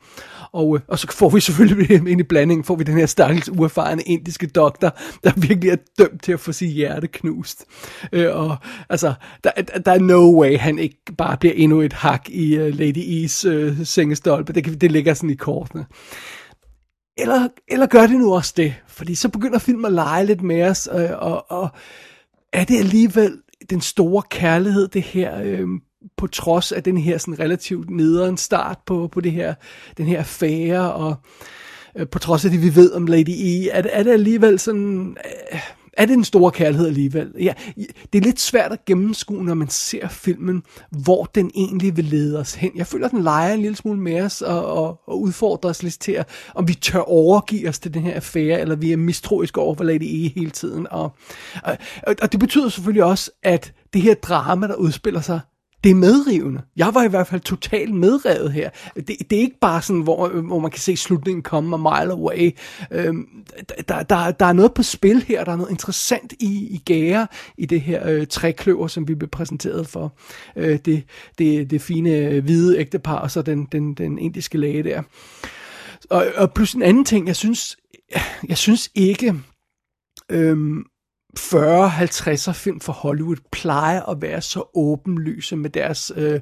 Og, 0.52 0.76
øh, 0.76 0.82
og 0.88 0.98
så 0.98 1.12
får 1.12 1.28
vi 1.28 1.40
selvfølgelig 1.40 1.90
ind 2.12 2.20
i 2.20 2.22
blandingen, 2.22 2.64
får 2.64 2.76
vi 2.76 2.84
den 2.84 2.98
her 2.98 3.06
stakkels 3.06 3.48
uerfarne 3.48 4.02
indiske 4.02 4.46
doktor, 4.46 4.96
der 5.24 5.32
virkelig 5.36 5.70
er 5.70 5.76
dømt 5.98 6.22
til 6.22 6.32
at 6.32 6.40
få 6.40 6.52
sit 6.52 6.70
hjerte 6.70 7.06
knust. 7.06 7.64
Øh, 8.12 8.36
og 8.36 8.56
altså, 8.88 9.14
der, 9.44 9.50
der 9.86 9.92
er 9.92 9.98
no 9.98 10.40
way, 10.40 10.58
han 10.58 10.78
ikke 10.78 10.96
bare 11.18 11.36
bliver 11.36 11.54
endnu 11.56 11.80
et 11.80 11.92
hak 11.92 12.28
i 12.28 12.58
uh, 12.58 12.66
Lady 12.66 13.24
E's 13.24 13.48
uh, 13.48 13.86
sengestolpe. 13.86 14.52
Det, 14.52 14.80
det 14.80 14.92
ligger 14.92 15.14
sådan 15.14 15.30
i 15.30 15.34
kortene. 15.34 15.86
Eller, 17.16 17.48
eller 17.68 17.86
gør 17.86 18.06
det 18.06 18.16
nu 18.16 18.34
også 18.34 18.54
det? 18.56 18.74
Fordi 18.86 19.14
så 19.14 19.28
begynder 19.28 19.58
filmen 19.58 19.84
at 19.84 19.92
lege 19.92 20.26
lidt 20.26 20.42
med 20.42 20.62
os, 20.62 20.86
og, 20.86 21.06
og, 21.06 21.50
og 21.50 21.68
er 22.52 22.64
det 22.64 22.78
alligevel 22.78 23.42
den 23.70 23.80
store 23.80 24.22
kærlighed, 24.30 24.88
det 24.88 25.02
her, 25.02 25.42
øh, 25.42 25.68
på 26.16 26.26
trods 26.26 26.72
af 26.72 26.82
den 26.82 26.96
her 26.96 27.18
sådan 27.18 27.40
relativt 27.40 27.90
nederen 27.90 28.36
start 28.36 28.78
på, 28.86 29.08
på 29.12 29.20
det 29.20 29.32
her, 29.32 29.54
den 29.96 30.06
her 30.06 30.18
affære, 30.18 30.92
og 30.92 31.14
øh, 31.96 32.08
på 32.08 32.18
trods 32.18 32.44
af 32.44 32.50
det, 32.50 32.62
vi 32.62 32.74
ved 32.74 32.92
om 32.92 33.06
Lady 33.06 33.30
E, 33.30 33.68
er, 33.68 33.82
er 33.92 34.02
det 34.02 34.10
alligevel 34.12 34.58
sådan... 34.58 35.16
Øh, 35.52 35.60
er 35.96 36.06
det 36.06 36.14
en 36.14 36.24
stor 36.24 36.50
kærlighed 36.50 36.86
alligevel? 36.86 37.32
Ja, 37.40 37.52
det 38.12 38.18
er 38.18 38.22
lidt 38.22 38.40
svært 38.40 38.72
at 38.72 38.84
gennemskue, 38.84 39.44
når 39.44 39.54
man 39.54 39.68
ser 39.68 40.08
filmen, 40.08 40.62
hvor 40.90 41.24
den 41.24 41.50
egentlig 41.54 41.96
vil 41.96 42.04
lede 42.04 42.38
os 42.38 42.54
hen. 42.54 42.70
Jeg 42.76 42.86
føler, 42.86 43.06
at 43.06 43.12
den 43.12 43.22
leger 43.22 43.54
en 43.54 43.60
lille 43.60 43.76
smule 43.76 44.00
med 44.00 44.20
os 44.20 44.42
og, 44.42 44.66
og, 44.66 45.00
og 45.06 45.20
udfordrer 45.20 45.70
os 45.70 45.82
lidt 45.82 46.00
til, 46.00 46.12
at, 46.12 46.28
om 46.54 46.68
vi 46.68 46.74
tør 46.74 47.00
overgive 47.00 47.68
os 47.68 47.78
til 47.78 47.94
den 47.94 48.02
her 48.02 48.14
affære, 48.14 48.60
eller 48.60 48.76
vi 48.76 48.92
er 48.92 48.96
mistroiske 48.96 49.60
over 49.60 49.74
for 49.74 49.84
Lady 49.84 50.02
E 50.02 50.32
hele 50.34 50.50
tiden. 50.50 50.86
Og, 50.90 51.16
og, 51.62 51.76
og 52.22 52.32
det 52.32 52.40
betyder 52.40 52.68
selvfølgelig 52.68 53.04
også, 53.04 53.30
at 53.42 53.72
det 53.92 54.02
her 54.02 54.14
drama, 54.14 54.66
der 54.66 54.74
udspiller 54.74 55.20
sig, 55.20 55.40
det 55.84 55.90
er 55.90 55.94
medrivende. 55.94 56.62
Jeg 56.76 56.94
var 56.94 57.04
i 57.04 57.08
hvert 57.08 57.26
fald 57.26 57.40
totalt 57.40 57.94
medrevet 57.94 58.52
her. 58.52 58.70
Det, 58.96 59.06
det 59.30 59.32
er 59.32 59.40
ikke 59.40 59.58
bare 59.60 59.82
sådan, 59.82 60.02
hvor, 60.02 60.28
hvor 60.28 60.58
man 60.58 60.70
kan 60.70 60.80
se 60.80 60.96
slutningen 60.96 61.42
komme 61.42 61.76
a 61.76 61.78
mile 61.78 62.12
away. 62.12 62.50
Øhm, 62.90 63.26
der, 63.88 64.02
der, 64.02 64.30
der 64.30 64.46
er 64.46 64.52
noget 64.52 64.74
på 64.74 64.82
spil 64.82 65.22
her, 65.22 65.44
der 65.44 65.52
er 65.52 65.56
noget 65.56 65.70
interessant 65.70 66.32
i, 66.40 66.68
i 66.70 66.82
gære 66.84 67.26
i 67.58 67.66
det 67.66 67.80
her 67.80 68.08
øh, 68.08 68.26
trækløver, 68.26 68.86
som 68.86 69.08
vi 69.08 69.14
blev 69.14 69.28
præsenteret 69.28 69.88
for. 69.88 70.16
Øh, 70.56 70.78
det, 70.84 71.04
det, 71.38 71.70
det 71.70 71.82
fine 71.82 72.10
øh, 72.10 72.44
hvide 72.44 72.78
ægtepar, 72.78 73.18
og 73.18 73.30
så 73.30 73.42
den, 73.42 73.68
den, 73.72 73.94
den 73.94 74.18
indiske 74.18 74.58
læge 74.58 74.82
der. 74.82 75.02
Og, 76.10 76.26
og 76.36 76.52
plus 76.52 76.74
en 76.74 76.82
anden 76.82 77.04
ting, 77.04 77.26
jeg 77.26 77.36
synes, 77.36 77.76
jeg 78.48 78.58
synes 78.58 78.90
ikke, 78.94 79.34
øhm, 80.30 80.84
40-50'er 81.40 82.52
film 82.52 82.80
for 82.80 82.92
Hollywood 82.92 83.36
plejer 83.52 84.02
at 84.02 84.22
være 84.22 84.40
så 84.42 84.70
åbenlyse 84.74 85.56
med 85.56 85.70
deres 85.70 86.12
øh, 86.16 86.40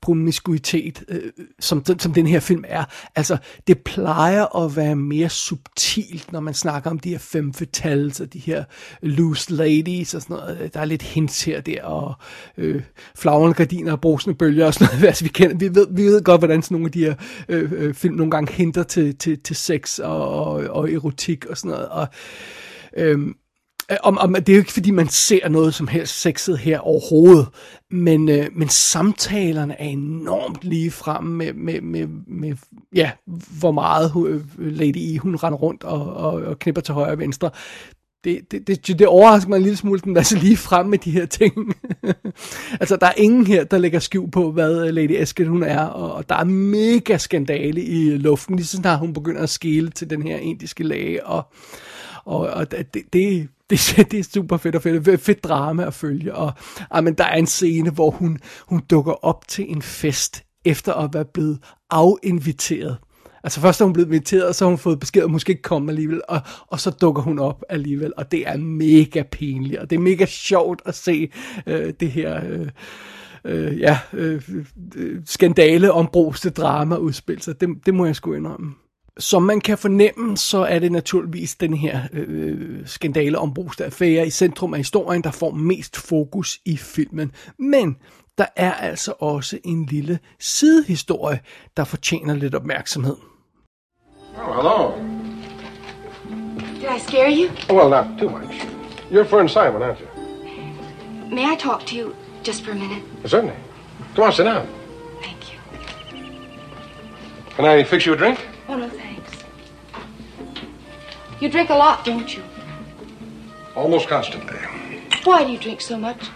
promiskuitet, 0.00 1.04
øh, 1.08 1.20
som, 1.60 1.84
som 1.98 2.12
den 2.12 2.26
her 2.26 2.40
film 2.40 2.64
er. 2.68 2.84
Altså, 3.16 3.36
det 3.66 3.78
plejer 3.78 4.64
at 4.64 4.76
være 4.76 4.96
mere 4.96 5.28
subtilt, 5.28 6.32
når 6.32 6.40
man 6.40 6.54
snakker 6.54 6.90
om 6.90 6.98
de 6.98 7.10
her 7.10 7.18
fem 7.18 7.52
fatales 7.52 8.20
og 8.20 8.32
de 8.32 8.38
her 8.38 8.64
loose 9.02 9.52
ladies 9.52 10.14
og 10.14 10.22
sådan 10.22 10.36
noget. 10.36 10.60
Øh, 10.60 10.70
der 10.74 10.80
er 10.80 10.84
lidt 10.84 11.02
hints 11.02 11.44
her 11.44 11.60
der, 11.60 11.84
og 11.84 12.14
øh, 12.56 12.82
flagrende 13.16 13.54
gardiner 13.54 13.92
og 13.92 14.00
brusende 14.00 14.36
bølger 14.36 14.66
og 14.66 14.74
sådan 14.74 14.88
noget. 14.92 15.06
Altså, 15.16 15.24
vi, 15.24 15.28
kender, 15.28 15.56
vi, 15.56 15.74
ved, 15.74 15.86
vi 15.90 16.04
ved 16.04 16.22
godt, 16.22 16.40
hvordan 16.40 16.62
sådan 16.62 16.74
nogle 16.74 16.86
af 16.86 16.92
de 16.92 17.04
her 17.04 17.14
øh, 17.48 17.72
øh, 17.72 17.94
film 17.94 18.14
nogle 18.14 18.30
gange 18.30 18.52
hinter 18.52 18.82
til, 18.82 19.16
til, 19.18 19.38
til 19.42 19.56
sex 19.56 19.98
og, 19.98 20.28
og, 20.28 20.52
og 20.52 20.92
erotik 20.92 21.46
og 21.46 21.56
sådan 21.56 21.70
noget. 21.70 21.88
Og, 21.88 22.08
Øh, 22.96 23.18
Øh, 23.90 23.96
om, 24.02 24.18
om, 24.18 24.34
det 24.34 24.48
er 24.48 24.52
jo 24.52 24.58
ikke, 24.58 24.72
fordi 24.72 24.90
man 24.90 25.08
ser 25.08 25.48
noget 25.48 25.74
som 25.74 25.88
helst 25.88 26.20
sexet 26.20 26.58
her 26.58 26.78
overhovedet, 26.78 27.46
men, 27.90 28.28
øh, 28.28 28.46
men 28.56 28.68
samtalerne 28.68 29.80
er 29.80 29.84
enormt 29.84 30.64
lige 30.64 30.90
frem 30.90 31.24
med, 31.24 31.52
med, 31.52 31.80
med, 31.80 32.06
med 32.26 32.56
ja, 32.94 33.10
hvor 33.60 33.72
meget 33.72 34.10
hun, 34.10 34.26
øh, 34.26 34.42
Lady 34.58 34.96
E, 34.96 35.18
hun 35.18 35.36
render 35.36 35.58
rundt 35.58 35.84
og, 35.84 36.14
og, 36.14 36.32
og 36.32 36.58
knipper 36.58 36.82
til 36.82 36.94
højre 36.94 37.12
og 37.12 37.18
venstre. 37.18 37.50
Det, 38.24 38.40
det, 38.50 38.66
det, 38.66 38.98
det 38.98 39.06
overrasker 39.06 39.48
mig 39.48 39.56
en 39.56 39.62
lille 39.62 39.76
smule, 39.76 40.00
den 40.00 40.16
er 40.16 40.22
så 40.22 40.38
lige 40.38 40.56
frem 40.56 40.86
med 40.86 40.98
de 40.98 41.10
her 41.10 41.26
ting. 41.26 41.54
altså, 42.80 42.96
der 42.96 43.06
er 43.06 43.12
ingen 43.16 43.46
her, 43.46 43.64
der 43.64 43.78
lægger 43.78 43.98
skjul 43.98 44.30
på, 44.30 44.52
hvad 44.52 44.86
øh, 44.86 44.94
Lady 44.94 45.22
Esket 45.22 45.48
hun 45.48 45.62
er, 45.62 45.80
og 45.80 46.28
der 46.28 46.34
er 46.34 46.44
mega 46.44 47.16
skandale 47.16 47.82
i 47.82 48.16
luften, 48.16 48.56
lige 48.56 48.66
så 48.66 48.76
snart 48.76 48.98
hun 48.98 49.12
begynder 49.12 49.42
at 49.42 49.50
skele 49.50 49.90
til 49.90 50.10
den 50.10 50.22
her 50.22 50.36
indiske 50.36 50.84
læge, 50.84 51.26
og, 51.26 51.42
og, 52.24 52.38
og 52.38 52.70
det, 52.70 53.12
det, 53.12 53.48
det, 53.70 54.06
det 54.10 54.18
er 54.18 54.24
super 54.34 54.56
fedt 54.56 54.74
og 54.76 54.82
fedt, 54.82 55.20
fedt 55.20 55.44
drama 55.44 55.86
at 55.86 55.94
følge, 55.94 56.34
og 56.34 56.52
ah, 56.90 57.04
men 57.04 57.14
der 57.14 57.24
er 57.24 57.36
en 57.36 57.46
scene, 57.46 57.90
hvor 57.90 58.10
hun, 58.10 58.38
hun 58.66 58.82
dukker 58.90 59.24
op 59.24 59.48
til 59.48 59.70
en 59.70 59.82
fest, 59.82 60.42
efter 60.64 60.92
at 60.92 61.14
være 61.14 61.24
blevet 61.24 61.58
afinviteret. 61.90 62.96
Altså 63.44 63.60
først 63.60 63.80
er 63.80 63.84
hun 63.84 63.92
blevet 63.92 64.08
inviteret, 64.08 64.48
og 64.48 64.54
så 64.54 64.64
har 64.64 64.68
hun 64.68 64.78
fået 64.78 65.00
besked, 65.00 65.22
at 65.22 65.26
hun 65.26 65.32
måske 65.32 65.50
ikke 65.50 65.62
komme 65.62 65.92
alligevel, 65.92 66.22
og, 66.28 66.40
og 66.66 66.80
så 66.80 66.90
dukker 66.90 67.22
hun 67.22 67.38
op 67.38 67.62
alligevel, 67.68 68.12
og 68.16 68.32
det 68.32 68.48
er 68.48 68.56
mega 68.56 69.22
pinligt, 69.32 69.80
og 69.80 69.90
det 69.90 69.96
er 69.96 70.00
mega 70.00 70.26
sjovt 70.26 70.82
at 70.84 70.94
se 70.94 71.32
øh, 71.66 71.92
det 72.00 72.10
her... 72.10 72.40
Øh, 72.50 72.68
øh, 73.44 73.80
ja, 73.80 73.98
øh, 74.12 74.42
øh, 74.96 75.22
skandale 75.24 75.92
om 75.92 76.08
broste 76.12 76.50
drama 76.50 76.96
udspil 76.96 77.42
sig. 77.42 77.60
Det, 77.60 77.68
det 77.86 77.94
må 77.94 78.06
jeg 78.06 78.16
sgu 78.16 78.32
indrømme. 78.32 78.74
Som 79.18 79.42
man 79.42 79.60
kan 79.60 79.78
fornemme, 79.78 80.36
så 80.36 80.58
er 80.58 80.78
det 80.78 80.92
naturligvis 80.92 81.54
den 81.54 81.74
her 81.74 82.00
øh, 82.12 82.86
skandale 82.86 83.38
om 83.38 83.56
affære 83.80 84.26
i 84.26 84.30
centrum 84.30 84.74
af 84.74 84.80
historien, 84.80 85.22
der 85.22 85.30
får 85.30 85.50
mest 85.50 85.96
fokus 85.96 86.60
i 86.64 86.76
filmen. 86.76 87.32
Men 87.58 87.96
der 88.38 88.46
er 88.56 88.72
altså 88.72 89.12
også 89.18 89.58
en 89.64 89.86
lille 89.86 90.18
sidehistorie, 90.38 91.40
der 91.76 91.84
fortjener 91.84 92.34
lidt 92.34 92.54
opmærksomhed. 92.54 93.16
Oh, 94.38 94.56
hello. 94.56 94.92
Did 96.80 96.96
I 96.96 96.98
scare 96.98 97.30
you? 97.30 97.48
Oh, 97.70 97.76
well, 97.76 97.90
not 97.90 98.18
too 98.18 98.28
much. 98.28 98.66
You're 99.10 99.24
Fern 99.24 99.48
Simon, 99.48 99.82
aren't 99.82 100.00
you? 100.00 100.06
May 101.34 101.52
I 101.52 101.56
talk 101.56 101.86
to 101.86 101.96
you 101.96 102.14
just 102.44 102.64
for 102.64 102.72
a 102.72 102.74
minute? 102.74 103.02
Certainly. 103.24 103.56
Come 104.14 104.26
on, 104.26 104.32
sit 104.32 104.44
down. 104.44 104.66
Thank 105.22 105.52
you. 105.52 105.58
Can 107.56 107.64
I 107.64 107.84
fix 107.84 108.06
you 108.06 108.14
a 108.14 108.16
drink? 108.16 108.38
Oh, 108.68 108.76
no, 108.76 108.88
thanks. 108.88 109.05
You 111.40 111.50
drink 111.50 111.68
a 111.70 111.74
lot, 111.74 112.04
don't 112.04 112.34
you? 112.34 112.42
Almost 113.74 114.08
constantly. 114.08 114.56
Why 115.24 115.44
do 115.44 115.52
you 115.52 115.58
drink 115.58 115.80
so 115.82 115.98
much? 115.98 116.28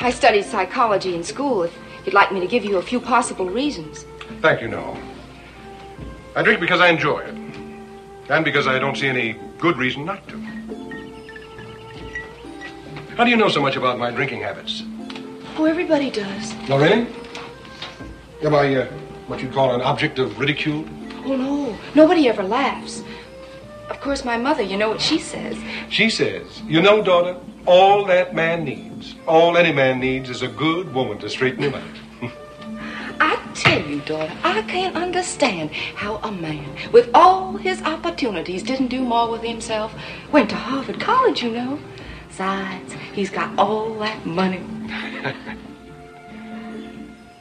I 0.00 0.10
studied 0.10 0.44
psychology 0.44 1.14
in 1.14 1.24
school. 1.24 1.62
If 1.62 1.74
you'd 2.04 2.14
like 2.14 2.30
me 2.30 2.40
to 2.40 2.46
give 2.46 2.64
you 2.64 2.76
a 2.76 2.82
few 2.82 3.00
possible 3.00 3.46
reasons. 3.46 4.04
Thank 4.42 4.60
you, 4.60 4.68
no. 4.68 4.96
I 6.36 6.42
drink 6.42 6.60
because 6.60 6.80
I 6.80 6.88
enjoy 6.88 7.20
it. 7.20 7.34
And 8.28 8.44
because 8.44 8.66
I 8.66 8.78
don't 8.78 8.96
see 8.96 9.06
any 9.06 9.36
good 9.58 9.78
reason 9.78 10.04
not 10.04 10.26
to. 10.28 10.38
How 13.16 13.24
do 13.24 13.30
you 13.30 13.36
know 13.36 13.48
so 13.48 13.62
much 13.62 13.76
about 13.76 13.98
my 13.98 14.10
drinking 14.10 14.40
habits? 14.40 14.82
Oh, 15.56 15.64
everybody 15.64 16.10
does. 16.10 16.54
Oh, 16.68 16.78
really? 16.78 17.06
Am 18.42 18.54
I 18.54 18.76
uh, 18.76 18.86
what 19.28 19.40
you'd 19.40 19.52
call 19.52 19.74
an 19.74 19.80
object 19.80 20.18
of 20.18 20.38
ridicule? 20.38 20.84
Oh, 21.24 21.36
no. 21.36 21.78
Nobody 21.94 22.28
ever 22.28 22.42
laughs. 22.42 23.02
Of 23.90 24.00
course, 24.00 24.24
my 24.24 24.36
mother, 24.36 24.62
you 24.62 24.76
know 24.76 24.88
what 24.88 25.00
she 25.00 25.18
says. 25.18 25.56
She 25.90 26.08
says, 26.08 26.62
You 26.66 26.80
know, 26.80 27.02
daughter, 27.02 27.36
all 27.66 28.04
that 28.06 28.34
man 28.34 28.64
needs, 28.64 29.14
all 29.26 29.56
any 29.56 29.72
man 29.72 30.00
needs, 30.00 30.30
is 30.30 30.42
a 30.42 30.48
good 30.48 30.92
woman 30.94 31.18
to 31.18 31.28
straighten 31.28 31.62
him 31.62 31.74
out. 31.74 32.32
I 33.20 33.36
tell 33.54 33.82
you, 33.82 34.00
daughter, 34.00 34.32
I 34.42 34.62
can't 34.62 34.96
understand 34.96 35.70
how 35.72 36.16
a 36.16 36.32
man 36.32 36.76
with 36.92 37.10
all 37.14 37.56
his 37.56 37.82
opportunities 37.82 38.62
didn't 38.62 38.88
do 38.88 39.02
more 39.02 39.30
with 39.30 39.42
himself. 39.42 39.94
Went 40.32 40.50
to 40.50 40.56
Harvard 40.56 41.00
College, 41.00 41.42
you 41.42 41.50
know. 41.50 41.78
Besides, 42.28 42.94
he's 43.12 43.30
got 43.30 43.56
all 43.58 43.94
that 44.00 44.26
money. 44.26 44.62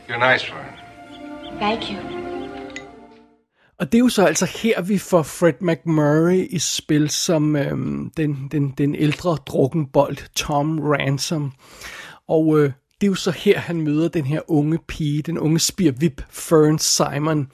You're 0.07 0.19
nice, 0.19 0.43
Fern. 0.43 0.77
Thank 1.57 1.89
you. 1.89 2.22
Og 3.79 3.91
det 3.91 3.97
er 3.97 3.99
jo 3.99 4.09
så 4.09 4.25
altså 4.25 4.45
her, 4.45 4.81
vi 4.81 4.97
får 4.97 5.23
Fred 5.23 5.53
McMurray 5.61 6.47
i 6.49 6.59
spil 6.59 7.09
som 7.09 7.55
øhm, 7.55 8.11
den, 8.17 8.47
den, 8.51 8.73
den 8.77 8.95
ældre 8.95 9.37
drukkenbold, 9.45 10.17
Tom 10.35 10.79
Ransom. 10.79 11.51
Og 12.27 12.59
øh, 12.59 12.71
det 13.01 13.07
er 13.07 13.11
jo 13.11 13.15
så 13.15 13.31
her, 13.31 13.59
han 13.59 13.81
møder 13.81 14.07
den 14.07 14.25
her 14.25 14.41
unge 14.47 14.79
pige, 14.87 15.21
den 15.21 15.39
unge 15.39 15.59
spirvip, 15.59 16.21
Fern 16.29 16.79
Simon. 16.79 17.47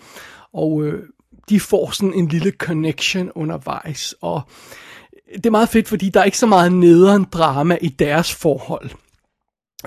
Og 0.53 0.83
øh, 0.83 1.03
de 1.49 1.59
får 1.59 1.91
sådan 1.91 2.13
en 2.13 2.27
lille 2.27 2.51
connection 2.51 3.31
undervejs, 3.31 4.15
og 4.21 4.41
det 5.35 5.45
er 5.45 5.51
meget 5.51 5.69
fedt, 5.69 5.87
fordi 5.87 6.09
der 6.09 6.19
er 6.19 6.23
ikke 6.23 6.37
så 6.37 6.47
meget 6.47 6.71
nederen 6.71 7.23
drama 7.23 7.77
i 7.81 7.87
deres 7.87 8.33
forhold. 8.35 8.89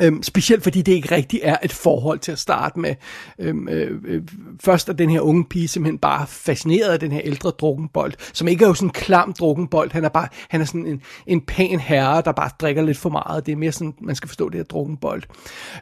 Øhm, 0.01 0.23
specielt 0.23 0.63
fordi 0.63 0.83
det 0.83 0.93
ikke 0.93 1.15
rigtig 1.15 1.41
er 1.43 1.57
et 1.63 1.73
forhold 1.73 2.19
til 2.19 2.33
at 2.33 2.39
starte 2.39 2.81
med. 2.81 2.95
Øhm, 3.39 3.69
øh, 3.69 4.01
øh, 4.05 4.23
først 4.61 4.89
er 4.89 4.93
den 4.93 5.11
her 5.11 5.21
unge 5.21 5.45
pige 5.45 5.69
simpelthen 5.69 5.99
bare 5.99 6.27
fascineret 6.27 6.89
af 6.89 7.01
den 7.01 7.13
her 7.13 7.21
ældre 7.25 7.51
drukkenbold, 7.51 8.13
som 8.33 8.49
ikke 8.49 8.65
er 8.65 8.69
jo 8.69 8.75
sådan 8.75 8.89
en 8.89 8.93
klam 8.93 9.33
drukkenbold. 9.33 9.93
Han 9.93 10.05
er 10.05 10.09
bare 10.09 10.29
han 10.49 10.61
er 10.61 10.65
sådan 10.65 10.87
en, 10.87 11.03
en 11.27 11.41
pæn 11.41 11.81
herre, 11.81 12.23
der 12.25 12.33
bare 12.33 12.51
drikker 12.61 12.83
lidt 12.83 12.99
for 12.99 13.11
meget. 13.11 13.47
Det 13.47 13.53
er 13.53 13.57
mere 13.57 13.73
sådan, 13.73 13.95
man 14.01 14.15
skal 14.15 14.29
forstå 14.29 14.49
det 14.49 14.57
her 14.57 14.65
drukkenbold. 14.65 15.23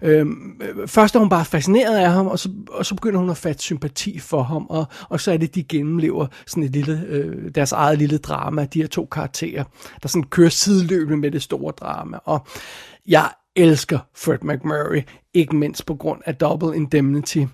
Øhm, 0.02 0.60
øh, 0.60 0.88
først 0.88 1.14
er 1.14 1.18
hun 1.18 1.28
bare 1.28 1.44
fascineret 1.44 1.96
af 1.96 2.12
ham, 2.12 2.26
og 2.26 2.38
så, 2.38 2.48
og 2.70 2.86
så 2.86 2.94
begynder 2.94 3.18
hun 3.20 3.30
at 3.30 3.36
fatte 3.36 3.62
sympati 3.62 4.18
for 4.18 4.42
ham, 4.42 4.66
og, 4.70 4.86
og 5.08 5.20
så 5.20 5.32
er 5.32 5.36
det, 5.36 5.54
de 5.54 5.62
gennemlever 5.62 6.26
sådan 6.46 6.62
et 6.62 6.70
lille, 6.70 7.04
øh, 7.06 7.50
deres 7.54 7.72
eget 7.72 7.98
lille 7.98 8.18
drama, 8.18 8.64
de 8.64 8.80
her 8.80 8.88
to 8.88 9.08
karakterer, 9.12 9.64
der 10.02 10.08
sådan 10.08 10.22
kører 10.22 10.48
sideløbende 10.48 11.16
med 11.16 11.30
det 11.30 11.42
store 11.42 11.72
drama. 11.72 12.18
Og 12.24 12.46
jeg 13.06 13.28
elsker 13.56 13.98
Fred 14.14 14.38
McMurray, 14.42 15.02
ikke 15.34 15.56
mindst 15.56 15.86
på 15.86 15.94
grund 15.94 16.20
af 16.26 16.34
Double 16.34 16.76
Indemnity. 16.76 17.44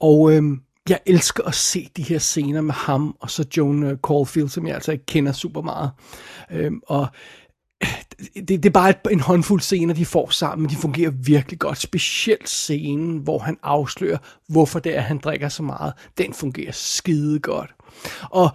Og 0.00 0.32
øhm, 0.32 0.60
jeg 0.88 1.00
elsker 1.06 1.44
at 1.44 1.54
se 1.54 1.90
de 1.96 2.02
her 2.02 2.18
scener 2.18 2.60
med 2.60 2.74
ham 2.74 3.16
og 3.20 3.30
så 3.30 3.44
Joan 3.56 3.82
øh, 3.82 3.98
Caulfield, 3.98 4.48
som 4.48 4.66
jeg 4.66 4.74
altså 4.74 4.92
ikke 4.92 5.06
kender 5.06 5.32
super 5.32 5.62
meget. 5.62 5.90
Øhm, 6.50 6.80
og 6.86 7.06
øh, 7.82 8.02
det, 8.34 8.48
det 8.48 8.66
er 8.66 8.70
bare 8.70 8.90
et, 8.90 8.96
en 9.10 9.20
håndfuld 9.20 9.60
scener, 9.60 9.94
de 9.94 10.06
får 10.06 10.30
sammen, 10.30 10.62
men 10.62 10.70
de 10.70 10.76
fungerer 10.76 11.10
virkelig 11.10 11.58
godt. 11.58 11.78
Specielt 11.78 12.48
scenen, 12.48 13.18
hvor 13.18 13.38
han 13.38 13.58
afslører, 13.62 14.18
hvorfor 14.48 14.78
det 14.78 14.96
er, 14.96 15.00
han 15.00 15.18
drikker 15.18 15.48
så 15.48 15.62
meget. 15.62 15.92
Den 16.18 16.34
fungerer 16.34 16.72
skide 16.72 17.40
godt. 17.40 17.74
Og 18.30 18.50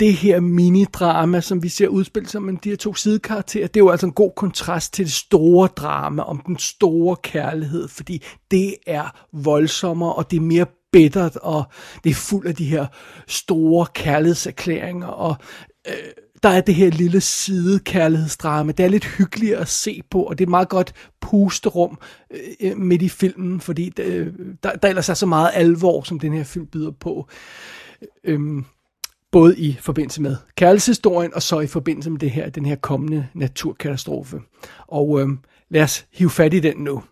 det 0.00 0.14
her 0.14 0.40
minidrama, 0.40 1.40
som 1.40 1.62
vi 1.62 1.68
ser 1.68 1.88
udspille 1.88 2.28
sig 2.28 2.42
med 2.42 2.54
de 2.64 2.68
her 2.68 2.76
to 2.76 2.94
sidekarakterer, 2.94 3.66
det 3.66 3.76
er 3.76 3.84
jo 3.84 3.90
altså 3.90 4.06
en 4.06 4.12
god 4.12 4.32
kontrast 4.36 4.94
til 4.94 5.04
det 5.04 5.12
store 5.12 5.68
drama 5.76 6.22
om 6.22 6.42
den 6.46 6.58
store 6.58 7.16
kærlighed, 7.16 7.88
fordi 7.88 8.22
det 8.50 8.74
er 8.86 9.26
voldsommere, 9.32 10.14
og 10.14 10.30
det 10.30 10.36
er 10.36 10.40
mere 10.40 10.66
bittert, 10.92 11.36
og 11.36 11.64
det 12.04 12.10
er 12.10 12.14
fuld 12.14 12.46
af 12.46 12.54
de 12.54 12.64
her 12.64 12.86
store 13.26 13.86
kærlighedserklæringer, 13.94 15.06
og 15.06 15.36
øh, 15.88 15.94
der 16.42 16.48
er 16.50 16.60
det 16.60 16.74
her 16.74 16.90
lille 16.90 17.20
sidekærlighedsdrama. 17.20 18.72
Det 18.72 18.84
er 18.84 18.88
lidt 18.88 19.04
hyggeligt 19.04 19.54
at 19.54 19.68
se 19.68 20.02
på, 20.10 20.22
og 20.22 20.38
det 20.38 20.46
er 20.46 20.50
meget 20.50 20.68
godt 20.68 20.92
pusterum 21.20 21.98
øh, 22.30 22.70
øh, 22.70 22.76
midt 22.76 23.02
i 23.02 23.08
filmen, 23.08 23.60
fordi 23.60 23.88
det, 23.88 24.04
øh, 24.04 24.32
der, 24.62 24.72
der 24.72 24.88
ellers 24.88 25.08
er 25.08 25.14
så 25.14 25.26
meget 25.26 25.50
alvor, 25.54 26.02
som 26.02 26.18
den 26.18 26.32
her 26.32 26.44
film 26.44 26.66
byder 26.66 26.90
på. 26.90 27.28
Øhm, 28.24 28.64
både 29.34 29.58
i 29.58 29.76
forbindelse 29.80 30.22
med 30.22 30.36
kærlighedshistorien, 30.56 31.34
og 31.34 31.42
så 31.42 31.60
i 31.60 31.66
forbindelse 31.66 32.10
med 32.10 32.18
det 32.18 32.30
her, 32.30 32.50
den 32.50 32.66
her 32.66 32.76
kommende 32.76 33.26
naturkatastrofe. 33.34 34.40
Og 34.86 35.20
øh, 35.20 35.28
lad 35.70 35.82
os 35.82 36.06
hive 36.12 36.30
fat 36.30 36.54
i 36.54 36.60
den 36.60 36.76
nu. 36.76 37.02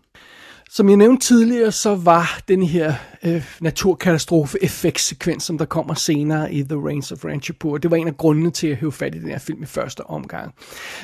Som 0.69 0.89
jeg 0.89 0.97
nævnte 0.97 1.25
tidligere, 1.25 1.71
så 1.71 1.95
var 1.95 2.41
den 2.47 2.63
her 2.63 2.93
øh, 3.23 3.45
naturkatastrofe 3.61 4.57
effektsekvens, 4.61 5.43
som 5.43 5.57
der 5.57 5.65
kommer 5.65 5.93
senere 5.93 6.53
i 6.53 6.63
The 6.63 6.75
Rains 6.75 7.11
of 7.11 7.25
Ranchapur, 7.25 7.77
det 7.77 7.91
var 7.91 7.97
en 7.97 8.07
af 8.07 8.17
grundene 8.17 8.51
til 8.51 8.67
at 8.67 8.77
hive 8.77 8.91
fat 8.91 9.15
i 9.15 9.19
den 9.19 9.29
her 9.29 9.39
film 9.39 9.63
i 9.63 9.65
første 9.65 10.01
omgang. 10.01 10.53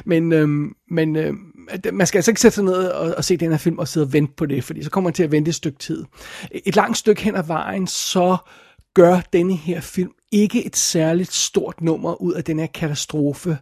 Men, 0.05 0.31
øh, 0.33 0.49
men 0.91 1.15
øh, 1.15 1.33
man 1.93 2.07
skal 2.07 2.17
altså 2.17 2.31
ikke 2.31 2.41
sætte 2.41 2.55
sig 2.55 2.63
ned 2.63 2.73
og, 2.73 3.15
og 3.17 3.23
se 3.23 3.37
den 3.37 3.51
her 3.51 3.57
film 3.57 3.77
og 3.77 3.87
sidde 3.87 4.05
og 4.05 4.13
vente 4.13 4.33
på 4.37 4.45
det, 4.45 4.63
fordi 4.63 4.83
så 4.83 4.89
kommer 4.89 5.07
man 5.07 5.13
til 5.13 5.23
at 5.23 5.31
vente 5.31 5.49
et 5.49 5.55
stykke 5.55 5.79
tid. 5.79 6.03
Et 6.65 6.75
langt 6.75 6.97
stykke 6.97 7.21
hen 7.21 7.35
ad 7.35 7.43
vejen, 7.43 7.87
så 7.87 8.37
gør 8.93 9.21
denne 9.33 9.55
her 9.55 9.81
film 9.81 10.11
ikke 10.31 10.65
et 10.65 10.75
særligt 10.75 11.33
stort 11.33 11.81
nummer 11.81 12.21
ud 12.21 12.33
af 12.33 12.43
den 12.43 12.59
her 12.59 12.67
katastrofe, 12.67 13.57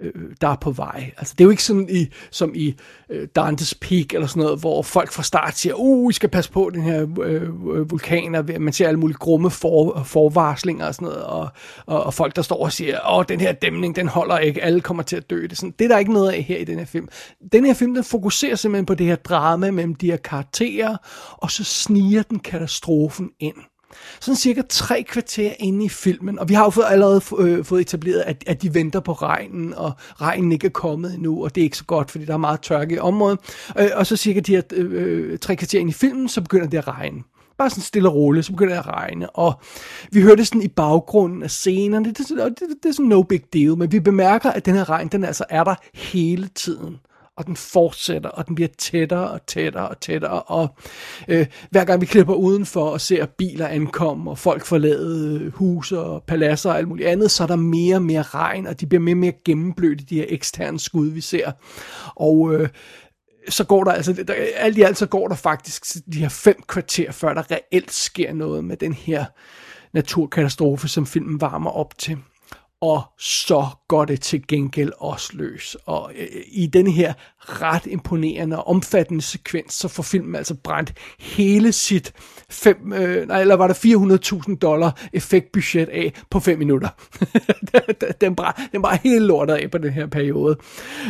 øh, 0.00 0.12
der 0.40 0.48
er 0.48 0.56
på 0.56 0.70
vej. 0.70 1.10
Altså, 1.16 1.34
det 1.38 1.44
er 1.44 1.46
jo 1.46 1.50
ikke 1.50 1.64
sådan 1.64 1.88
i, 1.90 2.06
som 2.30 2.52
i 2.54 2.74
øh, 3.10 3.28
Dantes 3.36 3.74
Peak 3.74 4.14
eller 4.14 4.26
sådan 4.26 4.42
noget, 4.42 4.60
hvor 4.60 4.82
folk 4.82 5.12
fra 5.12 5.22
start 5.22 5.56
siger, 5.58 5.74
uh, 5.74 6.10
I 6.10 6.12
skal 6.12 6.28
passe 6.28 6.52
på 6.52 6.70
den 6.74 6.82
her 6.82 7.06
øh, 7.22 7.42
øh 7.42 7.90
vulkan, 7.90 8.34
og 8.34 8.44
man 8.60 8.72
ser 8.72 8.88
alle 8.88 9.00
mulige 9.00 9.18
grumme 9.18 9.50
for, 9.50 10.02
forvarslinger 10.04 10.86
og 10.86 10.94
sådan 10.94 11.08
noget, 11.08 11.24
og, 11.24 11.48
og, 11.86 12.04
og 12.04 12.14
folk, 12.14 12.36
der 12.36 12.42
står 12.42 12.64
og 12.64 12.72
siger, 12.72 12.98
åh, 13.10 13.24
den 13.28 13.40
her 13.40 13.52
dæmning, 13.52 13.96
den 13.96 14.08
holder 14.08 14.38
ikke, 14.38 14.62
alle 14.62 14.80
kommer 14.80 15.02
til 15.02 15.16
at 15.16 15.30
dø. 15.30 15.42
Det 15.42 15.52
er, 15.52 15.56
sådan, 15.56 15.74
det 15.78 15.84
er 15.84 15.88
der 15.88 15.98
ikke 15.98 16.12
noget 16.12 16.32
af 16.32 16.42
her 16.42 16.58
i 16.58 16.64
den 16.64 16.78
her 16.78 16.86
film. 16.86 17.08
Den 17.52 17.66
her 17.66 17.74
film, 17.74 17.94
den 17.94 18.04
fokuserer 18.04 18.54
simpelthen 18.54 18.86
på 18.86 18.94
det 18.94 19.06
her 19.06 19.16
drama 19.16 19.70
mellem 19.70 19.94
de 19.94 20.10
her 20.10 20.16
karakterer, 20.16 20.96
og 21.32 21.50
så 21.50 21.64
sniger 21.64 22.22
den 22.22 22.38
katastrofen 22.38 23.30
ind 23.40 23.56
sådan 24.20 24.36
cirka 24.36 24.62
tre 24.68 25.02
kvarter 25.02 25.52
inde 25.58 25.84
i 25.84 25.88
filmen, 25.88 26.38
og 26.38 26.48
vi 26.48 26.54
har 26.54 26.64
jo 26.64 26.70
fået, 26.70 26.86
allerede 26.88 27.22
øh, 27.38 27.64
fået 27.64 27.80
etableret, 27.80 28.20
at, 28.20 28.44
at 28.46 28.62
de 28.62 28.74
venter 28.74 29.00
på 29.00 29.12
regnen, 29.12 29.74
og 29.74 29.92
regnen 30.20 30.52
ikke 30.52 30.66
er 30.66 30.70
kommet 30.70 31.14
endnu, 31.14 31.44
og 31.44 31.54
det 31.54 31.60
er 31.60 31.64
ikke 31.64 31.76
så 31.76 31.84
godt, 31.84 32.10
fordi 32.10 32.24
der 32.24 32.32
er 32.32 32.36
meget 32.36 32.60
tørke 32.60 32.94
i 32.94 32.98
området. 32.98 33.38
Øh, 33.78 33.90
og 33.94 34.06
så 34.06 34.16
cirka 34.16 34.40
de 34.40 34.54
her 34.54 34.62
øh, 34.72 35.38
tre 35.38 35.56
kvarter 35.56 35.80
inde 35.80 35.90
i 35.90 35.92
filmen, 35.92 36.28
så 36.28 36.40
begynder 36.40 36.66
det 36.66 36.78
at 36.78 36.88
regne. 36.88 37.22
Bare 37.58 37.70
sådan 37.70 37.82
stille 37.82 38.08
og 38.08 38.14
roligt, 38.14 38.46
så 38.46 38.52
begynder 38.52 38.74
det 38.74 38.78
at 38.78 38.86
regne, 38.86 39.30
og 39.30 39.60
vi 40.12 40.20
hører 40.20 40.36
det 40.36 40.46
sådan 40.46 40.62
i 40.62 40.68
baggrunden 40.68 41.42
af 41.42 41.50
scenerne, 41.50 42.04
det, 42.04 42.18
det, 42.18 42.28
det, 42.28 42.68
det 42.82 42.88
er 42.88 42.92
sådan 42.92 43.06
no 43.06 43.22
big 43.22 43.42
deal, 43.52 43.78
men 43.78 43.92
vi 43.92 44.00
bemærker, 44.00 44.50
at 44.50 44.66
den 44.66 44.74
her 44.74 44.90
regn, 44.90 45.08
den 45.08 45.24
altså 45.24 45.44
er 45.50 45.64
der 45.64 45.74
hele 45.94 46.48
tiden 46.48 46.96
og 47.38 47.46
den 47.46 47.56
fortsætter, 47.56 48.30
og 48.30 48.46
den 48.46 48.54
bliver 48.54 48.68
tættere 48.78 49.30
og 49.30 49.46
tættere 49.46 49.88
og 49.88 50.00
tættere, 50.00 50.42
og 50.42 50.68
øh, 51.28 51.46
hver 51.70 51.84
gang 51.84 52.00
vi 52.00 52.06
klipper 52.06 52.34
udenfor 52.34 52.88
og 52.88 53.00
ser 53.00 53.26
biler 53.26 53.68
ankomme, 53.68 54.30
og 54.30 54.38
folk 54.38 54.64
forlade 54.64 55.40
øh, 55.42 55.52
huse 55.52 55.98
og 55.98 56.22
paladser 56.22 56.70
og 56.70 56.78
alt 56.78 56.88
muligt 56.88 57.08
andet, 57.08 57.30
så 57.30 57.42
er 57.42 57.46
der 57.46 57.56
mere 57.56 57.96
og 57.96 58.02
mere 58.02 58.22
regn, 58.22 58.66
og 58.66 58.80
de 58.80 58.86
bliver 58.86 59.02
mere 59.02 59.14
og 59.14 59.18
mere 59.18 59.32
gennemblødte, 59.44 60.04
de 60.04 60.14
her 60.14 60.26
eksterne 60.28 60.78
skud, 60.78 61.08
vi 61.08 61.20
ser. 61.20 61.52
Og 62.16 62.54
øh, 62.54 62.68
så 63.48 63.64
går 63.64 63.84
der 63.84 63.92
altså, 63.92 64.12
der, 64.12 64.34
alt 64.56 64.78
i 64.78 64.82
alt 64.82 64.98
så 64.98 65.06
går 65.06 65.28
der 65.28 65.34
faktisk 65.34 65.84
de 66.12 66.18
her 66.18 66.28
fem 66.28 66.62
kvarter, 66.68 67.12
før 67.12 67.34
der 67.34 67.42
reelt 67.50 67.92
sker 67.92 68.32
noget 68.32 68.64
med 68.64 68.76
den 68.76 68.92
her 68.92 69.24
naturkatastrofe, 69.92 70.88
som 70.88 71.06
filmen 71.06 71.40
varmer 71.40 71.70
op 71.70 71.98
til 71.98 72.18
og 72.80 73.02
så 73.18 73.66
går 73.88 74.04
det 74.04 74.20
til 74.20 74.46
gengæld 74.48 74.92
også 74.98 75.30
løs. 75.32 75.76
Og 75.86 76.12
øh, 76.18 76.26
i 76.46 76.66
den 76.66 76.86
her 76.86 77.12
ret 77.38 77.86
imponerende 77.86 78.56
og 78.56 78.68
omfattende 78.68 79.22
sekvens, 79.22 79.74
så 79.74 79.88
får 79.88 80.02
filmen 80.02 80.34
altså 80.34 80.54
brændt 80.54 80.92
hele 81.18 81.72
sit 81.72 82.12
fem, 82.50 82.92
øh, 82.92 83.28
nej, 83.28 83.40
eller 83.40 83.54
var 83.54 83.66
der 83.66 83.74
400.000 84.48 84.56
dollar 84.56 85.08
effektbudget 85.12 85.88
af 85.88 86.12
på 86.30 86.40
5 86.40 86.58
minutter. 86.58 86.88
den, 88.20 88.36
brænd, 88.36 88.54
den 88.72 88.82
bare 88.82 88.98
helt 89.02 89.22
lortet 89.24 89.54
af 89.54 89.70
på 89.70 89.78
den 89.78 89.92
her 89.92 90.06
periode. 90.06 90.56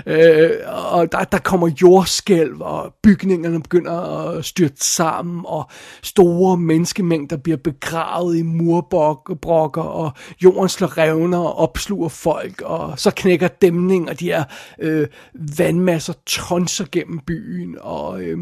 Øh, 0.06 0.50
og 0.92 1.12
der, 1.12 1.24
der 1.24 1.38
kommer 1.38 1.70
jordskælv, 1.82 2.56
og 2.60 2.94
bygningerne 3.02 3.62
begynder 3.62 3.92
at 3.92 4.44
styrte 4.44 4.84
sammen, 4.84 5.44
og 5.46 5.70
store 6.02 6.56
menneskemængder 6.56 7.36
bliver 7.36 7.58
begravet 7.58 8.36
i 8.36 8.42
murbrokker, 8.42 9.82
og 9.82 10.12
jorden 10.42 10.68
slår 10.68 10.98
revner 10.98 11.38
og 11.38 11.58
opsluger 11.58 12.08
folk, 12.08 12.62
og 12.68 12.98
så 12.98 13.10
knækker 13.16 13.48
dæmning, 13.48 14.08
og 14.08 14.20
de 14.20 14.24
her 14.24 14.44
øh, 14.78 15.06
vandmasser 15.34 16.12
tonser 16.26 16.84
gennem 16.92 17.18
byen, 17.18 17.76
og 17.80 18.22
øh, 18.22 18.38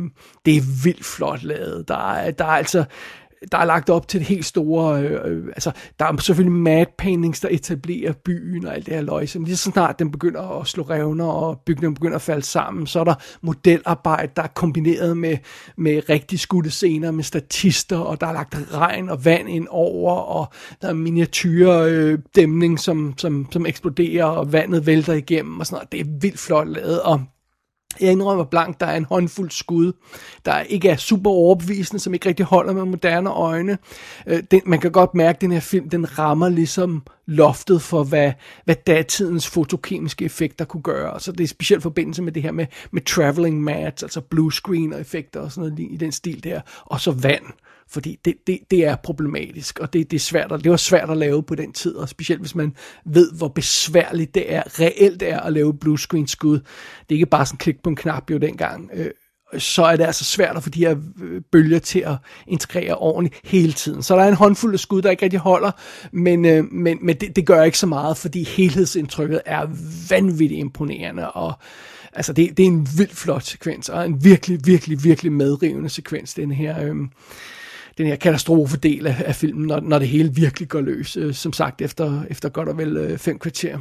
det 0.47 0.57
er 0.57 0.83
vildt 0.85 1.05
flot 1.05 1.43
lavet. 1.43 1.89
Der 1.89 2.13
er, 2.13 2.31
der 2.31 2.45
er 2.45 2.49
altså 2.49 2.85
der 3.53 3.59
er 3.59 3.65
lagt 3.65 3.91
op 3.91 4.09
til 4.09 4.21
det 4.21 4.29
helt 4.29 4.45
store, 4.45 5.03
øh, 5.03 5.33
øh, 5.33 5.47
altså 5.47 5.73
der 5.99 6.05
er 6.05 6.17
selvfølgelig 6.17 6.53
mad 6.53 6.87
paintings, 6.99 7.41
der 7.41 7.49
etablerer 7.51 8.13
byen 8.13 8.67
og 8.67 8.75
alt 8.75 8.87
det 8.87 8.95
her 8.95 9.01
løjse, 9.01 9.39
men 9.39 9.47
lige 9.47 9.57
så 9.57 9.71
snart 9.71 9.99
den 9.99 10.11
begynder 10.11 10.61
at 10.61 10.67
slå 10.67 10.83
revner, 10.83 11.27
og 11.27 11.61
bygningen 11.67 11.95
begynder 11.95 12.17
at 12.17 12.23
falde 12.23 12.43
sammen, 12.43 12.87
så 12.87 13.01
er 13.01 13.05
der 13.05 13.15
modelarbejde, 13.41 14.33
der 14.37 14.43
er 14.43 14.47
kombineret 14.47 15.17
med, 15.17 15.37
med 15.77 16.03
rigtig 16.09 16.41
skudte 16.41 16.71
scener, 16.71 17.11
med 17.11 17.25
statister, 17.25 17.99
og 17.99 18.21
der 18.21 18.27
er 18.27 18.33
lagt 18.33 18.57
regn 18.73 19.09
og 19.09 19.25
vand 19.25 19.49
ind 19.49 19.67
over, 19.71 20.13
og 20.15 20.53
der 20.83 20.89
er 20.89 20.93
miniatyre 20.93 21.91
øh, 21.91 22.19
dæmning, 22.37 22.81
som, 22.81 23.15
som, 23.17 23.47
som 23.53 23.67
eksploderer, 23.67 24.25
og 24.25 24.53
vandet 24.53 24.87
vælter 24.87 25.13
igennem, 25.13 25.61
og 25.61 25.67
sådan 25.67 25.77
noget. 25.77 25.93
Det 25.93 26.01
er 26.01 26.21
vildt 26.21 26.39
flot 26.39 26.69
lavet, 26.69 27.03
og 27.03 27.21
jeg 28.01 28.13
indrømmer 28.13 28.45
blank, 28.45 28.81
der 28.81 28.87
er 28.87 28.97
en 28.97 29.05
håndfuld 29.05 29.51
skud, 29.51 29.93
der 30.45 30.61
ikke 30.61 30.89
er 30.89 30.97
super 30.97 31.31
overbevisende, 31.31 32.01
som 32.01 32.15
ikke 32.15 32.29
rigtig 32.29 32.47
holder 32.47 32.73
med 32.73 32.85
moderne 32.85 33.31
øjne. 33.31 33.79
Øh, 34.27 34.43
den, 34.51 34.61
man 34.67 34.81
kan 34.81 34.93
godt 34.93 35.15
mærke, 35.15 35.37
at 35.37 35.41
den 35.41 35.53
her 35.53 35.61
film, 35.61 35.91
den 35.91 36.19
rammer 36.19 36.49
ligesom 36.49 37.03
loftet 37.27 37.83
for, 37.83 38.05
hvad, 38.05 38.33
hvad 38.65 38.75
datidens 38.87 39.49
fotokemiske 39.49 40.25
effekter 40.25 40.65
kunne 40.65 40.83
gøre. 40.83 41.21
Så 41.21 41.33
det 41.33 41.45
er 41.45 41.49
specielt 41.49 41.83
forbindelse 41.83 42.23
med 42.23 42.33
det 42.33 42.43
her 42.43 42.53
med, 42.53 42.67
med 42.91 43.03
traveling 43.03 43.63
mats, 43.63 44.03
altså 44.03 44.21
blue 44.21 44.53
screen 44.53 44.93
og 44.93 45.01
effekter 45.01 45.41
og 45.41 45.53
sådan 45.53 45.71
noget 45.71 45.91
i 45.93 45.97
den 45.97 46.13
stil 46.13 46.45
der. 46.45 46.61
Og 46.85 47.01
så 47.01 47.11
vand 47.11 47.45
fordi 47.91 48.19
det, 48.25 48.35
det, 48.47 48.59
det 48.71 48.85
er 48.85 48.97
problematisk, 48.97 49.79
og 49.79 49.93
det, 49.93 50.11
det, 50.11 50.17
er 50.17 50.21
svært 50.21 50.53
at, 50.53 50.65
det 50.65 50.71
var 50.71 50.77
svært 50.77 51.11
at 51.11 51.17
lave 51.17 51.43
på 51.43 51.55
den 51.55 51.73
tid, 51.73 51.95
og 51.95 52.09
specielt 52.09 52.41
hvis 52.41 52.55
man 52.55 52.75
ved, 53.05 53.33
hvor 53.33 53.49
besværligt 53.49 54.35
det 54.35 54.55
er, 54.55 54.63
reelt 54.81 55.23
er 55.23 55.41
at 55.41 55.53
lave 55.53 55.79
bluescreen 55.79 56.27
skud. 56.27 56.59
Det 56.59 57.11
er 57.11 57.15
ikke 57.15 57.27
bare 57.27 57.47
sådan 57.47 57.59
klik 57.59 57.83
på 57.83 57.91
en 57.91 57.97
knap 57.97 58.31
jo 58.31 58.39
dengang. 58.39 58.91
Øh, 58.95 59.11
så 59.59 59.85
er 59.85 59.97
det 59.97 60.05
altså 60.05 60.25
svært 60.25 60.57
at 60.57 60.63
få 60.63 60.71
de 60.71 60.87
her 60.87 60.97
øh, 61.23 61.43
bølger 61.53 61.79
til 61.79 62.01
at 62.01 62.17
integrere 62.47 62.95
ordentligt 62.95 63.41
hele 63.45 63.73
tiden. 63.73 64.03
Så 64.03 64.17
der 64.17 64.23
er 64.23 64.29
en 64.29 64.35
håndfuld 64.35 64.75
af 64.75 64.81
skud, 64.81 65.03
der 65.03 65.11
ikke 65.11 65.23
rigtig 65.23 65.41
holder, 65.41 65.71
men, 66.13 66.45
øh, 66.45 66.73
men, 66.73 66.99
men 67.03 67.17
det, 67.17 67.37
det 67.37 67.47
gør 67.47 67.63
ikke 67.63 67.79
så 67.79 67.87
meget, 67.87 68.17
fordi 68.17 68.45
helhedsindtrykket 68.45 69.41
er 69.47 69.67
vanvittigt 70.11 70.59
imponerende, 70.59 71.31
og 71.31 71.55
altså 72.13 72.33
det, 72.33 72.57
det 72.57 72.63
er 72.63 72.67
en 72.67 72.89
vildt 72.99 73.17
flot 73.17 73.43
sekvens, 73.43 73.89
og 73.89 74.07
en 74.07 74.25
virkelig, 74.25 74.61
virkelig, 74.65 75.05
virkelig 75.05 75.33
medrivende 75.33 75.89
sekvens, 75.89 76.35
den 76.35 76.53
her... 76.53 76.85
Øh, 76.85 76.97
den 77.99 78.07
her 78.07 78.17
katastrofedel 78.17 79.07
af, 79.07 79.23
af 79.27 79.35
filmen, 79.35 79.67
når, 79.67 79.81
når 79.81 79.99
det 79.99 80.09
hele 80.09 80.35
virkelig 80.35 80.69
går 80.69 80.81
løs, 80.81 81.17
øh, 81.17 81.35
som 81.35 81.53
sagt, 81.53 81.83
efter, 81.83 82.23
efter 82.31 82.49
godt 82.49 82.69
og 82.69 82.79
vel 82.79 82.97
øh, 82.97 83.19
fem 83.19 83.39
kvarter. 83.39 83.79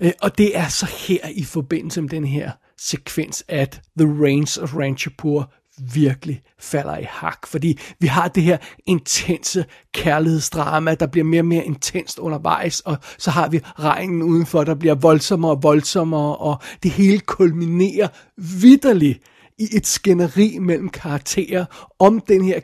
Øh, 0.00 0.12
og 0.22 0.38
det 0.38 0.56
er 0.58 0.68
så 0.68 0.86
her 1.08 1.28
i 1.34 1.44
forbindelse 1.44 2.02
med 2.02 2.08
den 2.08 2.24
her 2.24 2.50
sekvens, 2.78 3.44
at 3.48 3.80
The 3.98 4.24
Reigns 4.24 4.58
of 4.58 4.74
Ranchapur 4.76 5.52
virkelig 5.94 6.42
falder 6.58 6.96
i 6.96 7.06
hak, 7.08 7.46
fordi 7.46 7.78
vi 7.98 8.06
har 8.06 8.28
det 8.28 8.42
her 8.42 8.56
intense 8.86 9.64
kærlighedsdrama, 9.94 10.94
der 10.94 11.06
bliver 11.06 11.24
mere 11.24 11.40
og 11.40 11.46
mere 11.46 11.64
intenst 11.64 12.18
undervejs, 12.18 12.80
og 12.80 12.96
så 13.18 13.30
har 13.30 13.48
vi 13.48 13.60
regnen 13.78 14.22
udenfor, 14.22 14.64
der 14.64 14.74
bliver 14.74 14.94
voldsommere 14.94 15.50
og 15.50 15.62
voldsommere, 15.62 16.36
og 16.36 16.62
det 16.82 16.90
hele 16.90 17.20
kulminerer 17.20 18.08
vidderligt 18.36 19.18
i 19.62 19.76
et 19.76 19.86
skænderi 19.86 20.58
mellem 20.60 20.88
karakterer 20.88 21.64
om 21.98 22.20
den 22.20 22.44
her 22.44 22.56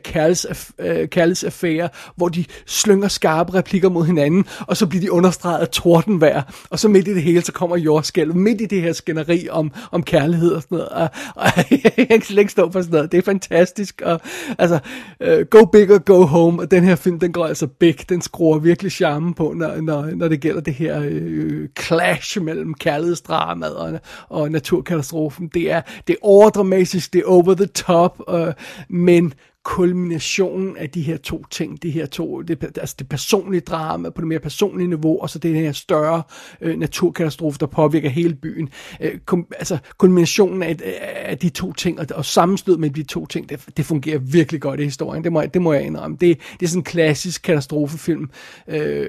øh, 0.79 1.07
kærlighedsaffære, 1.09 1.89
hvor 2.15 2.29
de 2.29 2.45
slynger 2.65 3.07
skarpe 3.07 3.53
replikker 3.53 3.89
mod 3.89 4.05
hinanden, 4.05 4.45
og 4.67 4.77
så 4.77 4.87
bliver 4.87 5.01
de 5.01 5.11
understreget 5.11 5.59
af 5.59 5.67
tordenvejr, 5.67 6.41
og 6.69 6.79
så 6.79 6.87
midt 6.87 7.07
i 7.07 7.13
det 7.13 7.23
hele, 7.23 7.41
så 7.41 7.51
kommer 7.51 7.77
jordskælv, 7.77 8.35
midt 8.35 8.61
i 8.61 8.65
det 8.65 8.81
her 8.81 8.93
skænderi 8.93 9.49
om, 9.49 9.71
om 9.91 10.03
kærlighed 10.03 10.51
og 10.51 10.61
sådan 10.61 10.77
noget, 10.77 10.89
og, 10.89 11.09
og 11.35 11.47
jeg 11.97 12.07
kan 12.09 12.21
slet 12.21 12.39
ikke 12.39 12.51
stå 12.51 12.71
for 12.71 12.81
sådan 12.81 12.93
noget, 12.93 13.11
det 13.11 13.17
er 13.17 13.21
fantastisk, 13.21 14.01
og 14.05 14.21
altså, 14.57 14.79
uh, 15.27 15.41
go 15.49 15.65
big 15.65 15.91
or 15.91 15.97
go 15.97 16.25
home, 16.25 16.61
og 16.61 16.71
den 16.71 16.83
her 16.83 16.95
film, 16.95 17.19
den 17.19 17.31
går 17.31 17.45
altså 17.45 17.67
big, 17.67 18.09
den 18.09 18.21
skruer 18.21 18.59
virkelig 18.59 18.91
charmen 18.91 19.33
på, 19.33 19.53
når, 19.55 19.81
når, 19.81 20.15
når 20.15 20.27
det 20.27 20.41
gælder 20.41 20.61
det 20.61 20.73
her 20.73 21.01
øh, 21.05 21.67
clash 21.79 22.41
mellem 22.41 22.73
kærlighedsdramaet 22.73 23.75
og, 23.75 23.99
og 24.29 24.51
naturkatastrofen, 24.51 25.47
det 25.47 25.71
er, 25.71 25.81
det 26.07 26.13
er 26.13 26.17
overdramatisk, 26.21 26.88
det 26.91 27.19
er 27.19 27.25
over 27.25 27.53
the 27.53 27.65
top, 27.65 28.21
uh, 28.27 28.53
men 28.89 29.33
kulminationen 29.69 30.77
af 30.77 30.89
de 30.89 31.01
her 31.01 31.17
to 31.17 31.45
ting, 31.51 31.83
de 31.83 31.89
her 31.89 32.05
to, 32.05 32.41
det, 32.41 32.63
altså 32.77 32.95
det 32.99 33.09
personlige 33.09 33.61
drama 33.61 34.09
på 34.09 34.21
det 34.21 34.27
mere 34.27 34.39
personlige 34.39 34.87
niveau, 34.87 35.21
og 35.21 35.29
så 35.29 35.39
det 35.39 35.55
her 35.55 35.71
større 35.71 36.23
øh, 36.61 36.79
naturkatastrofe, 36.79 37.57
der 37.59 37.65
påvirker 37.65 38.09
hele 38.09 38.35
byen. 38.35 38.69
Øh, 39.01 39.19
kom, 39.25 39.47
altså 39.59 39.77
kulminationen 39.97 40.63
af, 40.63 40.77
af 41.15 41.37
de 41.37 41.49
to 41.49 41.73
ting, 41.73 41.99
og, 41.99 42.05
og 42.15 42.25
sammenstød 42.25 42.77
med 42.77 42.89
de 42.89 43.03
to 43.03 43.25
ting, 43.25 43.49
det, 43.49 43.65
det 43.77 43.85
fungerer 43.85 44.17
virkelig 44.17 44.61
godt 44.61 44.79
i 44.79 44.83
historien, 44.83 45.23
det 45.23 45.31
må, 45.31 45.41
det 45.53 45.61
må 45.61 45.73
jeg 45.73 45.83
indrømme. 45.83 46.17
Det, 46.21 46.37
det 46.59 46.65
er 46.65 46.69
sådan 46.69 46.79
en 46.79 46.83
klassisk 46.83 47.41
katastrofefilm 47.41 48.29
øh, 48.67 49.07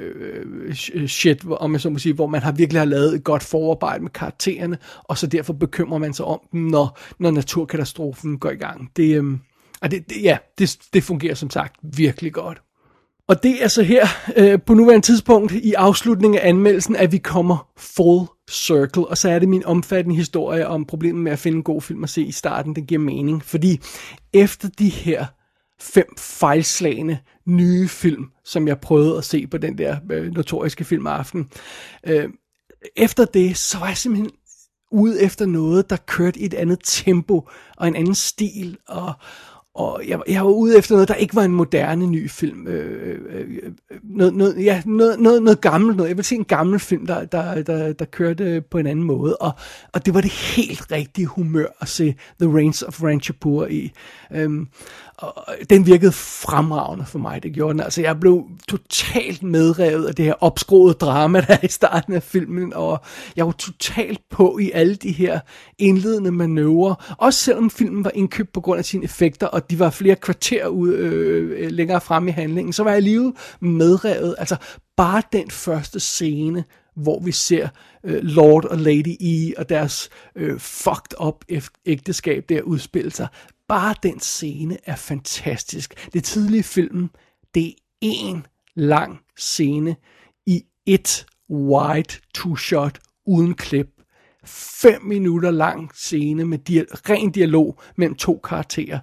øh 0.94 1.08
shit, 1.08 1.44
om 1.50 1.72
jeg 1.72 1.80
så 1.80 1.90
må 1.90 1.98
sige, 1.98 2.14
hvor 2.14 2.26
man 2.26 2.42
har 2.42 2.52
virkelig 2.52 2.80
har 2.80 2.86
lavet 2.86 3.14
et 3.14 3.24
godt 3.24 3.42
forarbejde 3.42 4.02
med 4.02 4.10
karaktererne, 4.10 4.78
og 5.04 5.18
så 5.18 5.26
derfor 5.26 5.52
bekymrer 5.52 5.98
man 5.98 6.14
sig 6.14 6.24
om 6.24 6.40
dem, 6.52 6.60
når, 6.60 6.98
når 7.18 7.30
naturkatastrofen 7.30 8.38
går 8.38 8.50
i 8.50 8.56
gang. 8.56 8.90
Det, 8.96 9.16
øh, 9.16 9.24
og 9.82 9.90
det, 9.90 10.08
det, 10.08 10.22
ja, 10.22 10.38
det, 10.58 10.78
det 10.92 11.04
fungerer 11.04 11.34
som 11.34 11.50
sagt 11.50 11.76
virkelig 11.82 12.32
godt. 12.32 12.62
Og 13.30 13.42
det 13.42 13.64
er 13.64 13.68
så 13.68 13.82
her 13.82 14.06
øh, 14.36 14.62
på 14.66 14.74
nuværende 14.74 15.06
tidspunkt 15.06 15.52
i 15.52 15.72
afslutningen 15.72 16.40
af 16.40 16.48
anmeldelsen, 16.48 16.96
at 16.96 17.12
vi 17.12 17.18
kommer 17.18 17.68
full 17.76 18.26
circle. 18.50 19.06
Og 19.06 19.18
så 19.18 19.30
er 19.30 19.38
det 19.38 19.48
min 19.48 19.64
omfattende 19.64 20.16
historie 20.16 20.66
om 20.66 20.84
problemet 20.84 21.22
med 21.22 21.32
at 21.32 21.38
finde 21.38 21.56
en 21.56 21.62
god 21.62 21.82
film 21.82 22.04
at 22.04 22.10
se 22.10 22.22
i 22.22 22.32
starten, 22.32 22.74
den 22.74 22.86
giver 22.86 23.00
mening. 23.00 23.44
Fordi 23.44 23.80
efter 24.32 24.68
de 24.68 24.88
her 24.88 25.26
fem 25.80 26.06
fejlslagende 26.18 27.18
nye 27.46 27.88
film, 27.88 28.24
som 28.44 28.68
jeg 28.68 28.80
prøvede 28.80 29.18
at 29.18 29.24
se 29.24 29.46
på 29.46 29.58
den 29.58 29.78
der 29.78 29.96
øh, 30.10 30.32
notoriske 30.32 30.84
filmaften, 30.84 31.50
øh, 32.06 32.28
efter 32.96 33.24
det, 33.24 33.56
så 33.56 33.78
var 33.78 33.86
jeg 33.86 33.96
simpelthen 33.96 34.30
ude 34.92 35.22
efter 35.22 35.46
noget, 35.46 35.90
der 35.90 35.96
kørte 35.96 36.40
i 36.40 36.44
et 36.44 36.54
andet 36.54 36.78
tempo 36.84 37.48
og 37.76 37.88
en 37.88 37.96
anden 37.96 38.14
stil, 38.14 38.78
og, 38.88 39.12
og 39.80 40.02
jeg, 40.08 40.20
jeg 40.28 40.44
var 40.44 40.50
ude 40.50 40.78
efter 40.78 40.94
noget, 40.94 41.08
der 41.08 41.14
ikke 41.14 41.36
var 41.36 41.42
en 41.42 41.52
moderne 41.52 42.06
ny 42.06 42.30
film. 42.30 42.66
Øh, 42.66 43.08
øh, 43.08 43.18
øh, 43.30 43.46
øh 43.90 43.98
noget, 44.02 44.34
noget, 44.34 44.64
ja, 44.64 44.82
noget, 44.86 45.20
noget, 45.20 45.42
noget 45.42 45.60
gammelt 45.60 45.96
noget. 45.96 46.08
Jeg 46.08 46.16
vil 46.16 46.24
se 46.24 46.34
en 46.34 46.44
gammel 46.44 46.80
film, 46.80 47.06
der, 47.06 47.24
der, 47.24 47.62
der, 47.62 47.92
der 47.92 48.04
kørte 48.04 48.62
på 48.70 48.78
en 48.78 48.86
anden 48.86 49.04
måde. 49.04 49.36
Og, 49.36 49.52
og 49.92 50.06
det 50.06 50.14
var 50.14 50.20
det 50.20 50.30
helt 50.30 50.92
rigtige 50.92 51.26
humør 51.26 51.66
at 51.80 51.88
se 51.88 52.14
The 52.40 52.56
Reigns 52.56 52.82
of 52.82 53.02
Ranchapur 53.02 53.66
i. 53.66 53.92
Øhm, 54.32 54.68
og 55.20 55.54
den 55.70 55.86
virkede 55.86 56.12
fremragende 56.12 57.06
for 57.06 57.18
mig, 57.18 57.42
det 57.42 57.52
gjorde 57.52 57.72
den. 57.72 57.80
Altså, 57.80 58.00
jeg 58.00 58.20
blev 58.20 58.44
totalt 58.68 59.42
medrevet 59.42 60.06
af 60.06 60.14
det 60.14 60.24
her 60.24 60.34
opskroede 60.40 60.94
drama, 60.94 61.40
der 61.40 61.54
er 61.54 61.64
i 61.64 61.68
starten 61.68 62.12
af 62.12 62.22
filmen, 62.22 62.74
og 62.74 63.00
jeg 63.36 63.46
var 63.46 63.52
totalt 63.52 64.20
på 64.30 64.58
i 64.58 64.70
alle 64.74 64.94
de 64.94 65.12
her 65.12 65.40
indledende 65.78 66.30
manøvrer, 66.30 67.14
også 67.18 67.40
selvom 67.40 67.70
filmen 67.70 68.04
var 68.04 68.10
indkøbt 68.14 68.52
på 68.52 68.60
grund 68.60 68.78
af 68.78 68.84
sine 68.84 69.04
effekter, 69.04 69.46
og 69.46 69.70
de 69.70 69.78
var 69.78 69.90
flere 69.90 70.16
kvarter 70.16 70.66
ude, 70.66 70.96
øh, 70.96 71.64
øh 71.64 71.70
længere 71.70 72.00
frem 72.00 72.28
i 72.28 72.30
handlingen, 72.30 72.72
så 72.72 72.82
var 72.82 72.90
jeg 72.90 72.96
alligevel 72.96 73.32
medrevet. 73.60 74.34
Altså, 74.38 74.56
bare 74.96 75.22
den 75.32 75.50
første 75.50 76.00
scene, 76.00 76.64
hvor 76.96 77.20
vi 77.20 77.32
ser 77.32 77.68
øh, 78.04 78.22
Lord 78.22 78.64
og 78.64 78.78
Lady 78.78 79.16
E 79.20 79.52
og 79.58 79.68
deres 79.68 80.10
øh, 80.36 80.58
fucked 80.58 81.20
up 81.20 81.44
ægteskab 81.86 82.44
der 82.48 82.62
udspille 82.62 83.10
sig 83.10 83.28
bare 83.70 83.94
den 84.02 84.20
scene 84.20 84.78
er 84.84 84.96
fantastisk. 84.96 86.10
Det 86.12 86.24
tidlige 86.24 86.62
film, 86.62 87.10
det 87.54 87.66
er 87.68 87.74
en 88.02 88.46
lang 88.74 89.18
scene 89.36 89.96
i 90.46 90.62
et 90.86 91.26
wide 91.50 92.14
two-shot 92.34 92.98
uden 93.26 93.54
klip. 93.54 93.86
Fem 94.44 95.02
minutter 95.02 95.50
lang 95.50 95.90
scene 95.94 96.44
med 96.44 96.58
dia- 96.68 97.10
ren 97.10 97.30
dialog 97.30 97.80
mellem 97.96 98.14
to 98.14 98.40
karakterer. 98.44 98.98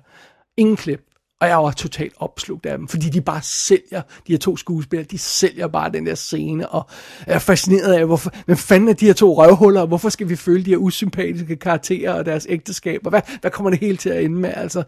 Ingen 0.58 0.76
klip. 0.76 1.02
Og 1.40 1.48
jeg 1.48 1.58
var 1.58 1.72
totalt 1.72 2.14
opslugt 2.20 2.66
af 2.66 2.78
dem, 2.78 2.88
fordi 2.88 3.10
de 3.10 3.22
bare 3.22 3.42
sælger, 3.42 4.02
de 4.28 4.34
her 4.34 4.38
to 4.38 4.58
skuespillere, 4.58 5.08
de 5.12 5.18
sælger 5.18 5.68
bare 5.68 5.92
den 5.92 6.06
der 6.06 6.16
scene, 6.16 6.70
og 6.70 6.90
jeg 7.28 7.36
er 7.36 7.40
fascineret 7.40 7.94
af, 7.94 8.06
hvorfor, 8.06 8.32
hvem 8.46 8.58
fanden 8.58 8.90
er 8.90 8.94
de 8.94 9.06
her 9.06 9.14
to 9.14 9.44
røvhuller, 9.44 9.82
og 9.82 9.88
hvorfor 9.88 10.10
skal 10.10 10.30
vi 10.30 10.36
følge 10.36 10.66
de 10.66 10.70
her 10.70 10.78
usympatiske 10.78 11.56
karakterer 11.56 12.14
og 12.14 12.26
deres 12.26 12.48
ægteskab, 12.50 13.02
og 13.04 13.10
hvad, 13.10 13.22
hvad 13.42 13.52
kommer 13.52 13.70
det 13.70 13.80
hele 13.80 13.98
til 13.98 14.10
at 14.10 14.24
ende 14.24 14.40
med, 14.40 14.54
altså, 14.56 14.84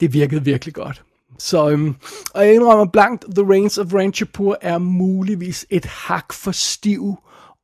det 0.00 0.12
virkede 0.12 0.44
virkelig 0.44 0.74
godt. 0.74 1.02
Så, 1.38 1.70
øhm, 1.70 1.94
og 2.34 2.46
jeg 2.46 2.54
indrømmer 2.54 2.86
blankt, 2.86 3.24
The 3.36 3.50
Reigns 3.50 3.78
of 3.78 3.94
Ranchapur 3.94 4.58
er 4.60 4.78
muligvis 4.78 5.66
et 5.70 5.84
hak 5.84 6.32
for 6.32 6.52
stiv 6.52 7.16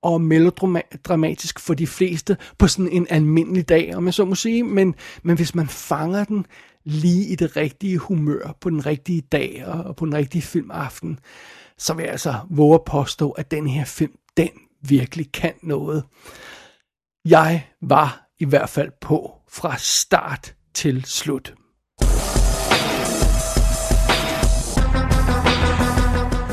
og 0.03 0.21
melodramatisk 0.21 1.61
for 1.61 1.75
de 1.75 1.87
fleste 1.87 2.37
på 2.59 2.69
sådan 2.69 2.93
en 2.93 3.07
almindelig 3.11 3.69
dag, 3.69 3.97
om 3.97 4.07
jeg 4.07 4.15
så 4.15 4.25
må 4.25 4.35
sige, 4.35 4.63
men, 4.63 4.95
men 5.23 5.37
hvis 5.37 5.55
man 5.55 5.67
fanger 5.69 6.25
den 6.25 6.47
lige 6.87 7.27
i 7.27 7.35
det 7.35 7.57
rigtige 7.57 7.99
humør 7.99 8.57
på 8.61 8.71
den 8.71 8.87
rigtige 8.87 9.21
dag 9.21 9.65
og 9.67 9.97
på 9.97 10.05
den 10.05 10.15
rigtige 10.15 10.43
filmaften, 10.43 11.19
så 11.79 11.95
vil 11.95 12.03
jeg 12.03 12.13
altså 12.13 12.35
våge 12.51 12.75
at 12.75 12.85
påstå, 12.85 13.31
at 13.31 13.51
den 13.51 13.67
her 13.67 13.85
film, 13.85 14.13
den 14.37 14.49
virkelig 14.83 15.33
kan 15.33 15.55
noget. 15.63 16.05
Jeg 17.25 17.67
var 17.83 18.29
i 18.39 18.45
hvert 18.45 18.69
fald 18.69 18.91
på 19.01 19.33
fra 19.49 19.77
start 19.79 20.55
til 20.75 21.05
slut. 21.05 21.55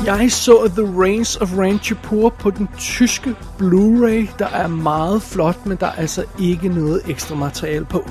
Jeg 0.06 0.32
så 0.32 0.70
The 0.76 1.02
Reigns 1.02 1.36
of 1.36 1.58
Ranchipur 1.58 2.28
på 2.28 2.50
den 2.50 2.68
tyske 2.78 3.30
Blu-ray, 3.58 4.36
der 4.38 4.46
er 4.46 4.66
meget 4.66 5.22
flot, 5.22 5.66
men 5.66 5.76
der 5.76 5.86
er 5.86 5.92
altså 5.92 6.24
ikke 6.40 6.68
noget 6.68 7.02
ekstra 7.08 7.34
materiale 7.34 7.84
på. 7.84 8.10